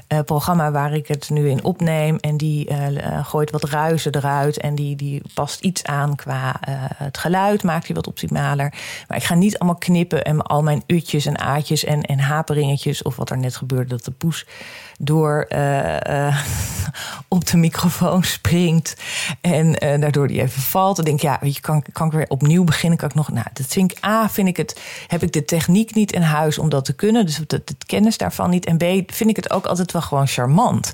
uh, 0.08 0.20
programma 0.20 0.70
waar 0.70 0.94
ik 0.94 1.08
het 1.08 1.30
nu 1.30 1.48
in 1.50 1.64
opneem. 1.64 2.16
En 2.16 2.36
die 2.36 2.70
uh, 2.70 3.26
gooit 3.26 3.50
wat 3.50 3.64
ruizen 3.64 4.14
eruit. 4.14 4.58
En 4.58 4.74
die, 4.74 4.96
die 4.96 5.22
past 5.34 5.60
iets 5.60 5.84
aan 5.84 6.16
qua 6.16 6.56
het 6.96 7.18
geluid, 7.18 7.62
maakt 7.62 7.86
hij 7.86 7.96
wat 7.96 8.06
optimaler. 8.06 8.74
Maar 9.08 9.16
ik 9.16 9.24
ga 9.24 9.34
niet 9.34 9.58
allemaal 9.58 9.78
knippen 9.78 10.24
en 10.24 10.42
al 10.42 10.62
mijn 10.62 10.82
utjes 10.86 11.26
en 11.26 11.38
aatjes 11.38 11.84
en, 11.84 12.02
en 12.02 12.18
haperingetjes. 12.18 13.02
Of 13.02 13.16
wat 13.16 13.30
er 13.30 13.38
net 13.38 13.56
gebeurde, 13.56 13.88
dat 13.88 14.04
de 14.04 14.10
poes 14.10 14.46
door 15.04 15.46
op 17.28 17.46
de 17.46 17.56
microfoon 17.56 18.22
springt. 18.22 18.96
En 19.40 19.72
daardoor 20.00 20.28
die 20.28 20.40
even 20.40 20.62
valt. 20.62 20.96
Dan 20.96 21.04
denk 21.04 21.16
ik, 21.16 21.22
ja, 21.22 21.38
weet 21.40 21.54
je, 21.54 21.60
kan, 21.60 21.84
kan 21.92 22.06
ik 22.06 22.12
weer 22.12 22.28
opnieuw 22.28 22.64
beginnen? 22.64 22.98
Kan 22.98 23.08
ik 23.08 23.14
nog, 23.14 23.32
nou, 23.32 23.46
dat 23.52 23.66
vind 23.66 23.92
ik, 23.92 24.04
A, 24.04 24.28
vind 24.28 24.48
ik 24.48 24.56
het, 24.56 24.80
heb 25.06 25.22
ik 25.22 25.32
de 25.32 25.44
techniek 25.44 25.94
niet 25.94 26.12
in 26.12 26.22
huis 26.22 26.58
om 26.58 26.68
dat 26.68 26.84
te 26.84 26.92
kunnen. 26.92 27.26
Dus 27.26 27.40
de, 27.46 27.62
kennis 27.86 28.16
daarvan 28.16 28.50
niet. 28.50 28.66
En 28.66 28.76
B, 28.76 29.12
vind 29.12 29.30
ik 29.30 29.36
het 29.36 29.50
ook 29.50 29.66
altijd 29.66 29.92
wel 29.92 30.02
gewoon 30.02 30.26
charmant. 30.26 30.92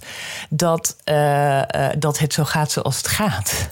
Dat, 0.50 0.96
dat 1.98 2.18
het 2.18 2.32
zo 2.32 2.44
gaat 2.44 2.70
zoals 2.70 2.96
het 2.96 3.08
gaat. 3.08 3.54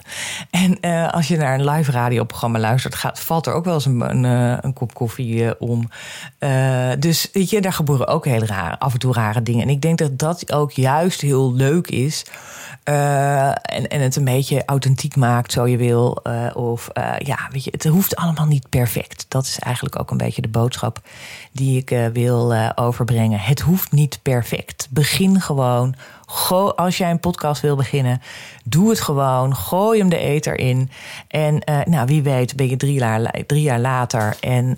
En 0.51 0.79
als 1.11 1.27
je 1.27 1.37
naar 1.37 1.59
een 1.59 1.69
live 1.69 1.91
radioprogramma 1.91 2.59
luistert, 2.59 2.95
gaat, 2.95 3.19
valt 3.19 3.45
er 3.45 3.53
ook 3.53 3.65
wel 3.65 3.73
eens 3.73 3.85
een, 3.85 4.01
een, 4.01 4.23
een 4.65 4.73
kop 4.73 4.93
koffie 4.93 5.59
om. 5.59 5.89
dus 6.99 7.29
weet 7.33 7.49
je, 7.49 7.61
daar 7.61 7.73
gebeuren 7.73 8.07
ook 8.07 8.25
hele 8.25 8.45
rare, 8.45 8.79
af 8.79 8.93
en 8.93 8.99
toe 8.99 9.13
rare 9.13 9.43
dingen. 9.43 9.61
En 9.61 9.69
ik 9.69 9.81
denk 9.81 9.97
dat 9.97 10.19
dat 10.19 10.26
ook 10.51 10.71
juist 10.71 11.21
heel 11.21 11.53
leuk 11.53 11.87
is. 11.87 12.25
Uh, 12.89 13.47
en, 13.47 13.87
en 13.87 14.01
het 14.01 14.15
een 14.15 14.23
beetje 14.23 14.63
authentiek 14.65 15.15
maakt, 15.15 15.51
zo 15.51 15.67
je 15.67 15.77
wil. 15.77 16.19
Uh, 16.23 16.47
of 16.53 16.89
uh, 16.93 17.13
ja, 17.17 17.37
weet 17.51 17.63
je, 17.63 17.71
het 17.71 17.83
hoeft 17.83 18.15
allemaal 18.15 18.45
niet 18.45 18.69
perfect. 18.69 19.25
Dat 19.27 19.43
is 19.43 19.59
eigenlijk 19.59 19.99
ook 19.99 20.11
een 20.11 20.17
beetje 20.17 20.41
de 20.41 20.47
boodschap 20.47 21.01
die 21.51 21.77
ik 21.77 22.09
wil 22.13 22.55
overbrengen. 22.75 23.39
Het 23.39 23.59
hoeft 23.59 23.91
niet 23.91 24.19
perfect. 24.21 24.87
Begin 24.89 25.41
gewoon 25.41 25.95
Go, 26.29 26.69
als 26.69 26.97
jij 26.97 27.11
een 27.11 27.19
podcast 27.19 27.61
wil 27.61 27.75
beginnen, 27.75 28.21
doe 28.63 28.89
het 28.89 29.01
gewoon. 29.01 29.55
Gooi 29.55 29.99
hem 29.99 30.09
de 30.09 30.17
eter 30.17 30.59
in. 30.59 30.89
En 31.27 31.61
nou, 31.85 32.05
wie 32.05 32.21
weet 32.21 32.55
ben 32.55 32.69
je 32.69 32.77
drie 32.77 32.99
jaar, 32.99 33.43
drie 33.45 33.61
jaar 33.61 33.79
later. 33.79 34.37
En 34.39 34.77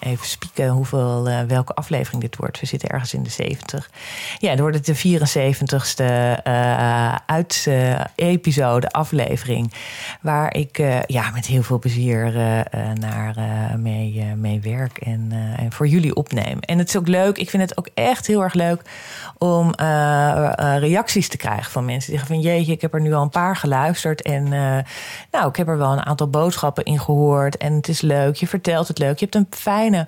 even 0.00 0.26
spieken 0.26 0.68
hoeveel, 0.68 1.28
welke 1.46 1.74
aflevering 1.74 2.22
dit 2.22 2.36
wordt. 2.36 2.60
We 2.60 2.66
zitten 2.66 2.88
ergens 2.88 3.14
in 3.14 3.22
de 3.22 3.30
70. 3.30 3.90
Ja, 4.38 4.48
dan 4.48 4.60
wordt 4.60 4.76
de 4.86 4.96
74ste 4.96 6.42
uit 7.26 7.68
episode, 8.14 8.88
aflevering. 8.88 9.72
Waar 10.20 10.54
ik 10.54 10.82
ja, 11.06 11.30
met 11.30 11.46
heel 11.46 11.62
veel 11.62 11.78
plezier 11.78 12.32
naar 12.94 13.34
mee, 13.78 14.24
mee 14.36 14.60
werk 14.60 14.98
en, 14.98 15.32
en 15.56 15.72
voor 15.72 15.86
jullie 15.86 16.14
opneem. 16.14 16.58
En 16.60 16.78
het 16.78 16.88
is 16.88 16.96
ook 16.96 17.08
leuk. 17.08 17.38
Ik 17.38 17.50
vind 17.50 17.62
het 17.62 17.78
ook 17.78 17.88
echt 17.94 18.26
heel 18.26 18.42
erg 18.42 18.54
leuk 18.54 18.82
om 19.38 19.72
reacties 20.78 21.28
te 21.28 21.36
krijgen 21.36 21.70
van 21.70 21.84
mensen. 21.84 22.10
Die 22.10 22.18
zeggen 22.18 22.34
van 22.34 22.50
jeetje, 22.50 22.72
ik 22.72 22.80
heb 22.80 22.94
er 22.94 23.00
nu 23.00 23.14
al 23.14 23.22
een 23.22 23.28
paar 23.28 23.56
geluisterd. 23.56 24.22
En 24.22 24.46
uh, 24.46 24.78
nou, 25.30 25.48
ik 25.48 25.56
heb 25.56 25.68
er 25.68 25.78
wel 25.78 25.92
een 25.92 26.06
aantal 26.06 26.28
boodschappen 26.28 26.84
in 26.84 27.00
gehoord. 27.00 27.56
En 27.56 27.72
het 27.72 27.88
is 27.88 28.00
leuk, 28.00 28.36
je 28.36 28.46
vertelt 28.46 28.88
het 28.88 28.98
leuk. 28.98 29.18
Je 29.18 29.24
hebt 29.30 29.34
een 29.34 29.46
fijne, 29.50 30.06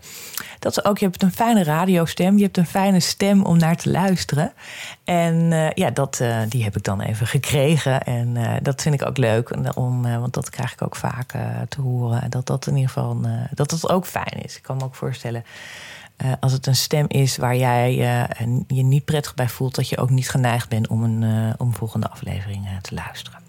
dat 0.61 0.77
is 0.77 0.85
ook, 0.85 0.99
je 0.99 1.05
hebt 1.05 1.23
een 1.23 1.33
fijne 1.33 1.65
radiostem. 1.65 2.37
Je 2.37 2.43
hebt 2.43 2.57
een 2.57 2.67
fijne 2.67 3.01
stem 3.01 3.45
om 3.45 3.59
naar 3.59 3.77
te 3.77 3.91
luisteren. 3.91 4.53
En 5.05 5.35
uh, 5.35 5.71
ja, 5.71 5.91
dat, 5.91 6.19
uh, 6.23 6.41
die 6.49 6.65
heb 6.65 6.77
ik 6.77 6.83
dan 6.83 7.01
even 7.01 7.27
gekregen. 7.27 8.03
En 8.03 8.37
dat 8.63 8.83
vind 8.83 8.95
ik 8.95 9.07
ook 9.07 9.17
leuk. 9.17 9.77
Om, 9.77 10.03
want 10.03 10.35
dat 10.35 10.51
krijg 10.51 10.73
ik 10.73 10.83
ook 10.83 10.97
vaak 10.97 11.31
te 11.69 11.81
horen. 11.81 12.31
Dat 12.31 12.47
dat 12.47 12.67
in 12.67 12.75
ieder 12.75 12.91
geval 12.91 13.21
dat 13.55 13.71
dat 13.71 13.89
ook 13.89 14.07
fijn 14.07 14.43
is. 14.43 14.57
Ik 14.57 14.63
kan 14.63 14.77
me 14.77 14.85
ook 14.85 14.95
voorstellen 14.95 15.45
als 16.41 16.53
het 16.53 16.67
een 16.67 16.77
stem 16.77 17.05
is 17.09 17.37
waar 17.37 17.57
jij 17.57 17.95
je 18.67 18.83
niet 18.83 19.05
prettig 19.05 19.35
bij 19.35 19.49
voelt, 19.49 19.75
dat 19.75 19.89
je 19.89 19.99
ook 19.99 20.11
niet 20.11 20.31
geneigd 20.31 20.69
bent 20.69 20.89
om 20.89 21.03
een 21.03 21.55
om 21.59 21.75
volgende 21.75 22.09
aflevering 22.09 22.69
te 22.81 22.95
luisteren. 22.95 23.41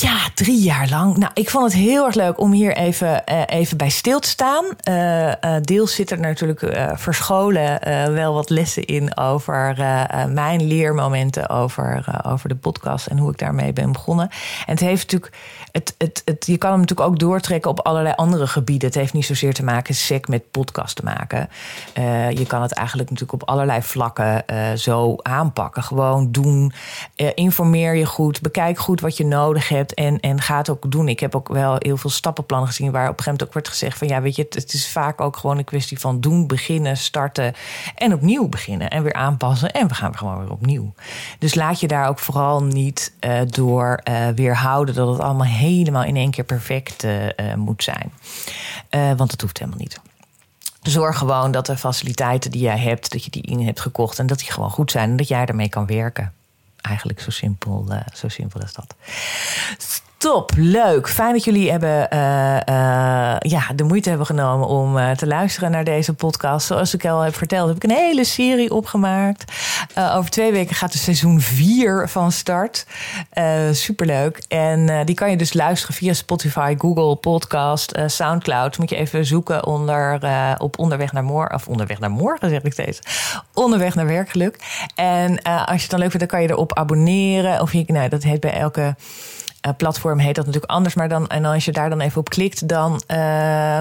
Ja, 0.00 0.18
drie 0.34 0.60
jaar 0.60 0.88
lang. 0.88 1.16
Nou, 1.16 1.30
ik 1.34 1.50
vond 1.50 1.64
het 1.64 1.82
heel 1.82 2.06
erg 2.06 2.14
leuk 2.14 2.40
om 2.40 2.52
hier 2.52 2.76
even, 2.76 3.22
uh, 3.32 3.42
even 3.46 3.76
bij 3.76 3.88
stil 3.88 4.20
te 4.20 4.28
staan. 4.28 4.64
Uh, 4.88 5.56
deels 5.60 5.94
zitten 5.94 6.16
er 6.16 6.22
natuurlijk 6.22 6.90
verscholen 6.98 7.80
wel 8.14 8.34
wat 8.34 8.50
lessen 8.50 8.84
in 8.84 9.16
over 9.16 9.74
mijn 10.28 10.66
leermomenten 10.66 11.48
over, 11.48 12.22
over 12.26 12.48
de 12.48 12.56
podcast 12.56 13.06
en 13.06 13.18
hoe 13.18 13.30
ik 13.30 13.38
daarmee 13.38 13.72
ben 13.72 13.92
begonnen. 13.92 14.28
En 14.66 14.72
het 14.72 14.80
heeft 14.80 15.02
natuurlijk 15.02 15.36
het, 15.72 15.94
het, 15.98 16.22
het, 16.24 16.46
je 16.46 16.58
kan 16.58 16.70
hem 16.70 16.80
natuurlijk 16.80 17.08
ook 17.08 17.18
doortrekken 17.18 17.70
op 17.70 17.80
allerlei 17.80 18.14
andere 18.14 18.46
gebieden. 18.46 18.88
Het 18.88 18.96
heeft 18.96 19.12
niet 19.12 19.24
zozeer 19.24 19.54
te 19.54 19.64
maken 19.64 19.94
sec 19.94 20.28
met 20.28 20.50
podcast 20.50 20.96
te 20.96 21.04
maken. 21.04 21.48
Je 22.34 22.44
kan 22.46 22.62
het 22.62 22.72
eigenlijk 22.72 23.10
natuurlijk 23.10 23.42
op 23.42 23.48
allerlei 23.48 23.82
vlakken 23.82 24.44
zo 24.78 25.16
aanpakken. 25.22 25.82
Gewoon 25.82 26.32
doen. 26.32 26.72
Informeer 27.34 27.94
je 27.94 28.06
goed. 28.06 28.40
Bekijk 28.40 28.78
goed 28.78 29.00
wat 29.00 29.16
je 29.16 29.24
nodig 29.24 29.68
hebt. 29.68 29.87
En, 29.94 30.20
en 30.20 30.40
ga 30.40 30.56
het 30.56 30.68
ook 30.68 30.90
doen. 30.90 31.08
Ik 31.08 31.20
heb 31.20 31.34
ook 31.34 31.48
wel 31.48 31.76
heel 31.78 31.96
veel 31.96 32.10
stappenplannen 32.10 32.68
gezien 32.68 32.90
waar 32.90 33.08
op 33.08 33.18
een 33.18 33.24
gegeven 33.24 33.32
moment 33.32 33.48
ook 33.48 33.52
wordt 33.52 33.68
gezegd 33.68 33.98
van 33.98 34.08
ja, 34.08 34.20
weet 34.20 34.36
je, 34.36 34.46
het, 34.48 34.72
is 34.72 34.88
vaak 34.90 35.20
ook 35.20 35.36
gewoon 35.36 35.58
een 35.58 35.64
kwestie 35.64 35.98
van 35.98 36.20
doen, 36.20 36.46
beginnen, 36.46 36.96
starten 36.96 37.54
en 37.94 38.12
opnieuw 38.12 38.48
beginnen 38.48 38.90
en 38.90 39.02
weer 39.02 39.12
aanpassen. 39.12 39.72
En 39.72 39.88
we 39.88 39.94
gaan 39.94 40.16
gewoon 40.16 40.38
weer 40.38 40.50
opnieuw. 40.50 40.92
Dus 41.38 41.54
laat 41.54 41.80
je 41.80 41.88
daar 41.88 42.08
ook 42.08 42.18
vooral 42.18 42.62
niet 42.62 43.12
door 43.46 44.02
weerhouden 44.34 44.94
dat 44.94 45.08
het 45.08 45.20
allemaal 45.20 45.46
helemaal 45.46 46.04
in 46.04 46.16
één 46.16 46.30
keer 46.30 46.44
perfect 46.44 47.04
uh, 47.04 47.26
uh, 47.26 47.54
moet 47.56 47.82
zijn. 47.82 48.12
Uh, 48.90 49.12
want 49.16 49.30
dat 49.30 49.40
hoeft 49.40 49.58
helemaal 49.58 49.80
niet. 49.80 50.00
Zorg 50.82 51.18
gewoon 51.18 51.50
dat 51.50 51.66
de 51.66 51.76
faciliteiten 51.76 52.50
die 52.50 52.60
jij 52.60 52.78
hebt, 52.78 53.12
dat 53.12 53.24
je 53.24 53.30
die 53.30 53.42
in 53.42 53.60
hebt 53.60 53.80
gekocht 53.80 54.18
en 54.18 54.26
dat 54.26 54.38
die 54.38 54.52
gewoon 54.52 54.70
goed 54.70 54.90
zijn 54.90 55.10
en 55.10 55.16
dat 55.16 55.28
jij 55.28 55.44
ermee 55.44 55.68
kan 55.68 55.86
werken. 55.86 56.32
Eigenlijk 56.80 57.20
zo 57.20 57.30
simpel, 57.30 57.86
zo 58.14 58.28
simpel 58.28 58.60
is 58.62 58.72
dat. 58.72 58.94
Top, 60.18 60.52
leuk. 60.56 61.08
Fijn 61.08 61.32
dat 61.32 61.44
jullie 61.44 61.70
hebben, 61.70 62.08
uh, 62.12 62.54
uh, 62.54 63.36
ja, 63.38 63.72
de 63.74 63.84
moeite 63.84 64.08
hebben 64.08 64.26
genomen 64.26 64.68
om 64.68 64.96
uh, 64.96 65.10
te 65.10 65.26
luisteren 65.26 65.70
naar 65.70 65.84
deze 65.84 66.14
podcast. 66.14 66.66
Zoals 66.66 66.94
ik 66.94 67.04
al 67.04 67.20
heb 67.20 67.34
verteld, 67.34 67.68
heb 67.68 67.76
ik 67.76 67.84
een 67.84 67.96
hele 67.96 68.24
serie 68.24 68.74
opgemaakt. 68.74 69.52
over 69.94 70.30
twee 70.30 70.52
weken 70.52 70.74
gaat 70.74 70.92
de 70.92 70.98
seizoen 70.98 71.40
4 71.40 72.08
van 72.08 72.32
start. 72.32 72.86
superleuk. 73.72 74.42
En 74.48 75.06
die 75.06 75.14
kan 75.14 75.30
je 75.30 75.36
dus 75.36 75.52
luisteren 75.52 75.94
via 75.94 76.12
Spotify, 76.12 76.74
Google 76.78 77.16
Podcast, 77.16 77.98
Soundcloud. 78.06 78.78
Moet 78.78 78.90
je 78.90 78.96
even 78.96 79.26
zoeken 79.26 79.66
onder, 79.66 80.18
op 80.58 80.78
Onderweg 80.78 81.12
naar 81.12 81.24
Morgen. 81.24 81.54
Of 81.54 81.68
Onderweg 81.68 81.98
naar 81.98 82.10
Morgen, 82.10 82.50
zeg 82.50 82.62
ik 82.62 82.72
steeds. 82.72 83.00
Onderweg 83.54 83.94
naar 83.94 84.06
Werkgeluk. 84.06 84.58
En 84.94 85.42
als 85.42 85.76
je 85.76 85.80
het 85.80 85.90
dan 85.90 86.00
leuk 86.00 86.10
vindt, 86.10 86.30
dan 86.30 86.38
kan 86.38 86.42
je 86.42 86.50
erop 86.50 86.78
abonneren. 86.78 87.60
Of 87.60 87.72
je, 87.72 87.84
nou, 87.86 88.08
dat 88.08 88.22
heet 88.22 88.40
bij 88.40 88.52
elke 88.52 88.94
platform 89.76 90.18
heet 90.18 90.34
dat 90.34 90.46
natuurlijk 90.46 90.72
anders. 90.72 90.94
Maar 90.94 91.08
dan, 91.08 91.28
en 91.28 91.44
als 91.44 91.64
je 91.64 91.72
daar 91.72 91.90
dan 91.90 92.00
even 92.00 92.20
op 92.20 92.28
klikt, 92.28 92.68
dan, 92.68 93.00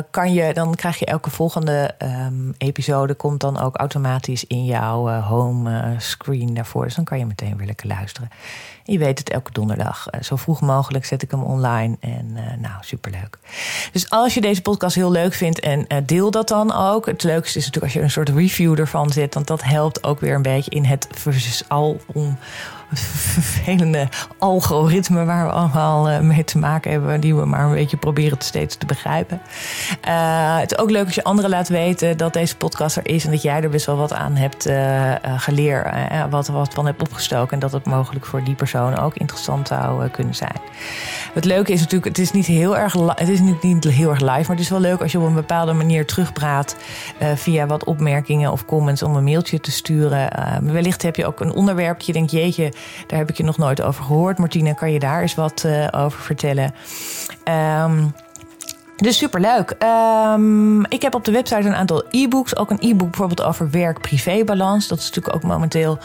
kan 0.09 0.33
je, 0.33 0.53
dan 0.53 0.75
krijg 0.75 0.99
je 0.99 1.05
elke 1.05 1.29
volgende 1.29 1.95
um, 2.27 2.53
episode 2.57 3.13
komt 3.13 3.39
dan 3.39 3.59
ook 3.59 3.75
automatisch 3.75 4.45
in 4.45 4.65
jouw 4.65 5.21
home 5.21 5.95
screen 5.97 6.53
daarvoor. 6.53 6.83
Dus 6.83 6.95
dan 6.95 7.03
kan 7.03 7.19
je 7.19 7.25
meteen 7.25 7.57
weer 7.57 7.67
lekker 7.67 7.87
luisteren. 7.87 8.29
Je 8.89 8.97
weet 8.97 9.19
het 9.19 9.30
elke 9.30 9.52
donderdag. 9.52 10.06
zo 10.21 10.36
vroeg 10.36 10.62
mogelijk 10.62 11.06
zet 11.06 11.21
ik 11.21 11.32
hem 11.32 11.43
online. 11.43 11.97
En 12.00 12.34
nou, 12.60 12.76
superleuk. 12.82 13.38
Dus 13.91 14.10
als 14.10 14.34
je 14.34 14.41
deze 14.41 14.62
podcast 14.62 14.95
heel 14.95 15.12
leuk 15.12 15.34
vindt 15.34 15.60
en 15.60 15.88
deel 16.06 16.32
dat 16.32 16.47
dan 16.47 16.73
ook. 16.73 17.06
Het 17.06 17.23
leukste 17.23 17.58
is 17.58 17.65
natuurlijk 17.65 17.84
als 17.84 17.93
je 17.93 18.02
een 18.02 18.12
soort 18.12 18.30
review 18.30 18.80
ervan 18.80 19.10
zet. 19.10 19.34
Want 19.34 19.47
dat 19.47 19.63
helpt 19.63 20.04
ook 20.04 20.19
weer 20.19 20.36
een 20.36 20.41
beetje 20.41 20.71
in 20.71 20.86
het 20.86 21.08
al 21.67 22.00
om 22.13 22.38
vervelende 22.93 24.08
algoritme 24.38 25.26
waar 25.26 25.45
we 25.45 25.52
allemaal 25.52 26.10
eh, 26.10 26.19
mee 26.19 26.43
te 26.43 26.58
maken 26.58 26.91
hebben, 26.91 27.19
die 27.19 27.36
we 27.36 27.45
maar 27.45 27.65
een 27.65 27.73
beetje 27.73 27.97
proberen 27.97 28.38
steeds 28.39 28.76
te 28.76 28.86
begrijpen. 28.86 29.41
Het 30.60 30.71
is 30.71 30.78
ook 30.78 30.89
leuk 30.89 31.06
als 31.06 31.15
je 31.15 31.23
anderen 31.23 31.50
laat 31.50 31.67
weten 31.67 32.17
dat 32.17 32.34
deze 32.34 32.58
podcast 32.58 32.95
er 32.95 33.08
is 33.08 33.26
en 33.26 33.32
dat 33.32 33.41
jij 33.41 33.62
er 33.62 33.69
best 33.69 33.86
wel 33.86 33.97
wat 33.97 34.13
aan 34.13 34.36
hebt 34.36 34.69
geleerd, 35.38 35.88
wat, 36.30 36.47
wat 36.47 36.73
van 36.73 36.86
hebt 36.86 37.02
opgestoken 37.02 37.54
en 37.54 37.60
dat 37.60 37.71
het 37.71 37.86
mogelijk 37.86 38.26
voor 38.26 38.43
die 38.43 38.56
persoon 38.56 38.76
ook 38.79 39.15
interessant 39.15 39.67
zou 39.67 40.07
kunnen 40.07 40.35
zijn. 40.35 40.55
Het 41.33 41.45
leuke 41.45 41.71
is 41.71 41.79
natuurlijk, 41.79 42.05
het 42.05 42.17
is 42.17 42.31
niet 42.31 42.45
heel 42.45 42.77
erg, 42.77 42.93
het 42.93 43.29
is 43.29 43.39
niet, 43.39 43.63
niet 43.63 43.83
heel 43.83 44.09
erg 44.09 44.19
live, 44.19 44.31
maar 44.31 44.49
het 44.49 44.59
is 44.59 44.69
wel 44.69 44.79
leuk 44.79 45.01
als 45.01 45.11
je 45.11 45.19
op 45.19 45.25
een 45.25 45.33
bepaalde 45.33 45.73
manier 45.73 46.05
terugpraat 46.05 46.75
via 47.35 47.65
wat 47.65 47.83
opmerkingen 47.83 48.51
of 48.51 48.65
comments 48.65 49.03
om 49.03 49.15
een 49.15 49.23
mailtje 49.23 49.59
te 49.59 49.71
sturen. 49.71 50.29
wellicht 50.63 51.01
heb 51.01 51.15
je 51.15 51.25
ook 51.25 51.39
een 51.39 51.51
onderwerp 51.51 51.97
dat 51.97 52.05
je 52.05 52.13
denkt, 52.13 52.31
jeetje, 52.31 52.73
daar 53.07 53.19
heb 53.19 53.29
ik 53.29 53.37
je 53.37 53.43
nog 53.43 53.57
nooit 53.57 53.81
over 53.81 54.03
gehoord. 54.03 54.37
Martina, 54.37 54.73
kan 54.73 54.91
je 54.91 54.99
daar 54.99 55.21
eens 55.21 55.35
wat 55.35 55.63
uh, 55.65 55.87
over 55.91 56.21
vertellen? 56.21 56.73
Um, 57.83 58.13
dus 58.97 59.17
superleuk. 59.17 59.75
Um, 60.33 60.86
ik 60.86 61.01
heb 61.01 61.15
op 61.15 61.25
de 61.25 61.31
website 61.31 61.67
een 61.67 61.75
aantal 61.75 62.03
e-books. 62.10 62.55
Ook 62.55 62.69
een 62.69 62.77
e-book 62.79 63.10
bijvoorbeeld 63.10 63.43
over 63.43 63.69
werk-privé-balans. 63.69 64.88
Dat 64.88 64.97
is 64.97 65.05
natuurlijk 65.05 65.36
ook 65.36 65.43
momenteel... 65.43 65.99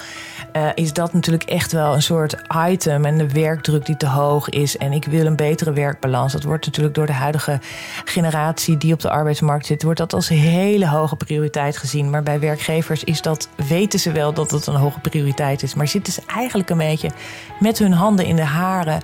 Uh, 0.56 0.68
is 0.74 0.92
dat 0.92 1.12
natuurlijk 1.12 1.42
echt 1.42 1.72
wel 1.72 1.94
een 1.94 2.02
soort 2.02 2.36
item. 2.66 3.04
En 3.04 3.18
de 3.18 3.28
werkdruk 3.28 3.86
die 3.86 3.96
te 3.96 4.06
hoog 4.06 4.48
is. 4.48 4.76
En 4.76 4.92
ik 4.92 5.04
wil 5.04 5.26
een 5.26 5.36
betere 5.36 5.72
werkbalans. 5.72 6.32
Dat 6.32 6.42
wordt 6.42 6.66
natuurlijk 6.66 6.94
door 6.94 7.06
de 7.06 7.12
huidige 7.12 7.60
generatie... 8.04 8.76
die 8.76 8.92
op 8.92 9.00
de 9.00 9.10
arbeidsmarkt 9.10 9.66
zit... 9.66 9.82
wordt 9.82 9.98
dat 9.98 10.12
als 10.12 10.28
hele 10.28 10.88
hoge 10.88 11.16
prioriteit 11.16 11.76
gezien. 11.76 12.10
Maar 12.10 12.22
bij 12.22 12.40
werkgevers 12.40 13.04
is 13.04 13.22
dat... 13.22 13.48
weten 13.68 13.98
ze 13.98 14.12
wel 14.12 14.32
dat 14.32 14.50
het 14.50 14.66
een 14.66 14.74
hoge 14.74 15.00
prioriteit 15.00 15.62
is. 15.62 15.74
Maar 15.74 15.88
zitten 15.88 16.12
ze 16.12 16.22
eigenlijk 16.26 16.70
een 16.70 16.78
beetje 16.78 17.10
met 17.60 17.78
hun 17.78 17.92
handen 17.92 18.26
in 18.26 18.36
de 18.36 18.44
haren... 18.44 19.00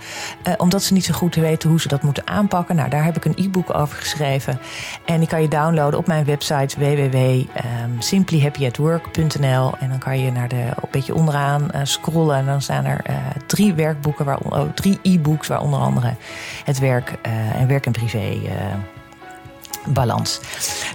Uh, 0.48 0.54
omdat 0.56 0.82
ze 0.82 0.92
niet 0.92 1.04
zo 1.04 1.14
goed 1.14 1.34
weten 1.34 1.68
hoe 1.68 1.80
ze 1.80 1.88
dat 1.88 2.02
moeten 2.02 2.26
aanpakken. 2.26 2.76
Nou, 2.76 2.90
daar 2.90 3.04
heb 3.04 3.16
ik 3.16 3.24
een 3.24 3.36
e-book 3.36 3.74
over 3.74 3.77
geschreven. 3.86 4.58
En 5.04 5.18
die 5.18 5.28
kan 5.28 5.42
je 5.42 5.48
downloaden 5.48 5.98
op 5.98 6.06
mijn 6.06 6.24
website 6.24 6.78
www.simplyhappyatwork.nl. 6.78 9.74
En 9.78 9.88
dan 9.88 9.98
kan 9.98 10.20
je 10.20 10.32
naar 10.32 10.48
de, 10.48 10.56
een 10.56 10.88
beetje 10.90 11.14
onderaan 11.14 11.68
uh, 11.74 11.80
scrollen. 11.82 12.36
En 12.36 12.46
dan 12.46 12.62
staan 12.62 12.84
er 12.84 13.00
uh, 13.10 13.16
drie 13.46 13.74
werkboeken, 13.74 14.24
waar, 14.24 14.38
oh, 14.38 14.68
drie 14.74 14.98
e-books, 15.02 15.48
waar 15.48 15.60
onder 15.60 15.80
andere 15.80 16.14
het 16.64 16.78
werk 16.78 17.14
uh, 17.26 17.60
en 17.60 17.68
werk 17.68 17.86
en 17.86 17.92
privé 17.92 18.40
balans. 19.92 20.40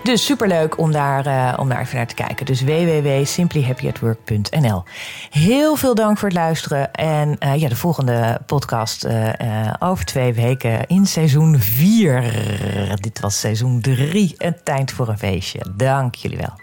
Dus 0.03 0.25
superleuk 0.25 0.77
om 0.77 0.91
daar, 0.91 1.27
uh, 1.27 1.53
om 1.60 1.69
daar 1.69 1.82
even 1.82 1.95
naar 1.95 2.08
te 2.08 2.15
kijken. 2.15 2.45
Dus 2.45 2.62
www.simplyhappyatwork.nl 2.62 4.84
Heel 5.29 5.75
veel 5.75 5.95
dank 5.95 6.17
voor 6.17 6.27
het 6.27 6.38
luisteren. 6.38 6.93
En 6.93 7.36
uh, 7.39 7.56
ja, 7.56 7.69
de 7.69 7.75
volgende 7.75 8.41
podcast 8.45 9.06
uh, 9.06 9.29
over 9.79 10.06
twee 10.06 10.34
weken 10.34 10.88
in 10.88 11.06
seizoen 11.06 11.60
4. 11.60 12.97
Dit 12.99 13.19
was 13.19 13.39
seizoen 13.39 13.82
3. 13.82 14.36
Een 14.38 14.56
tijd 14.63 14.91
voor 14.91 15.08
een 15.08 15.17
feestje. 15.17 15.60
Dank 15.75 16.15
jullie 16.15 16.38
wel. 16.38 16.62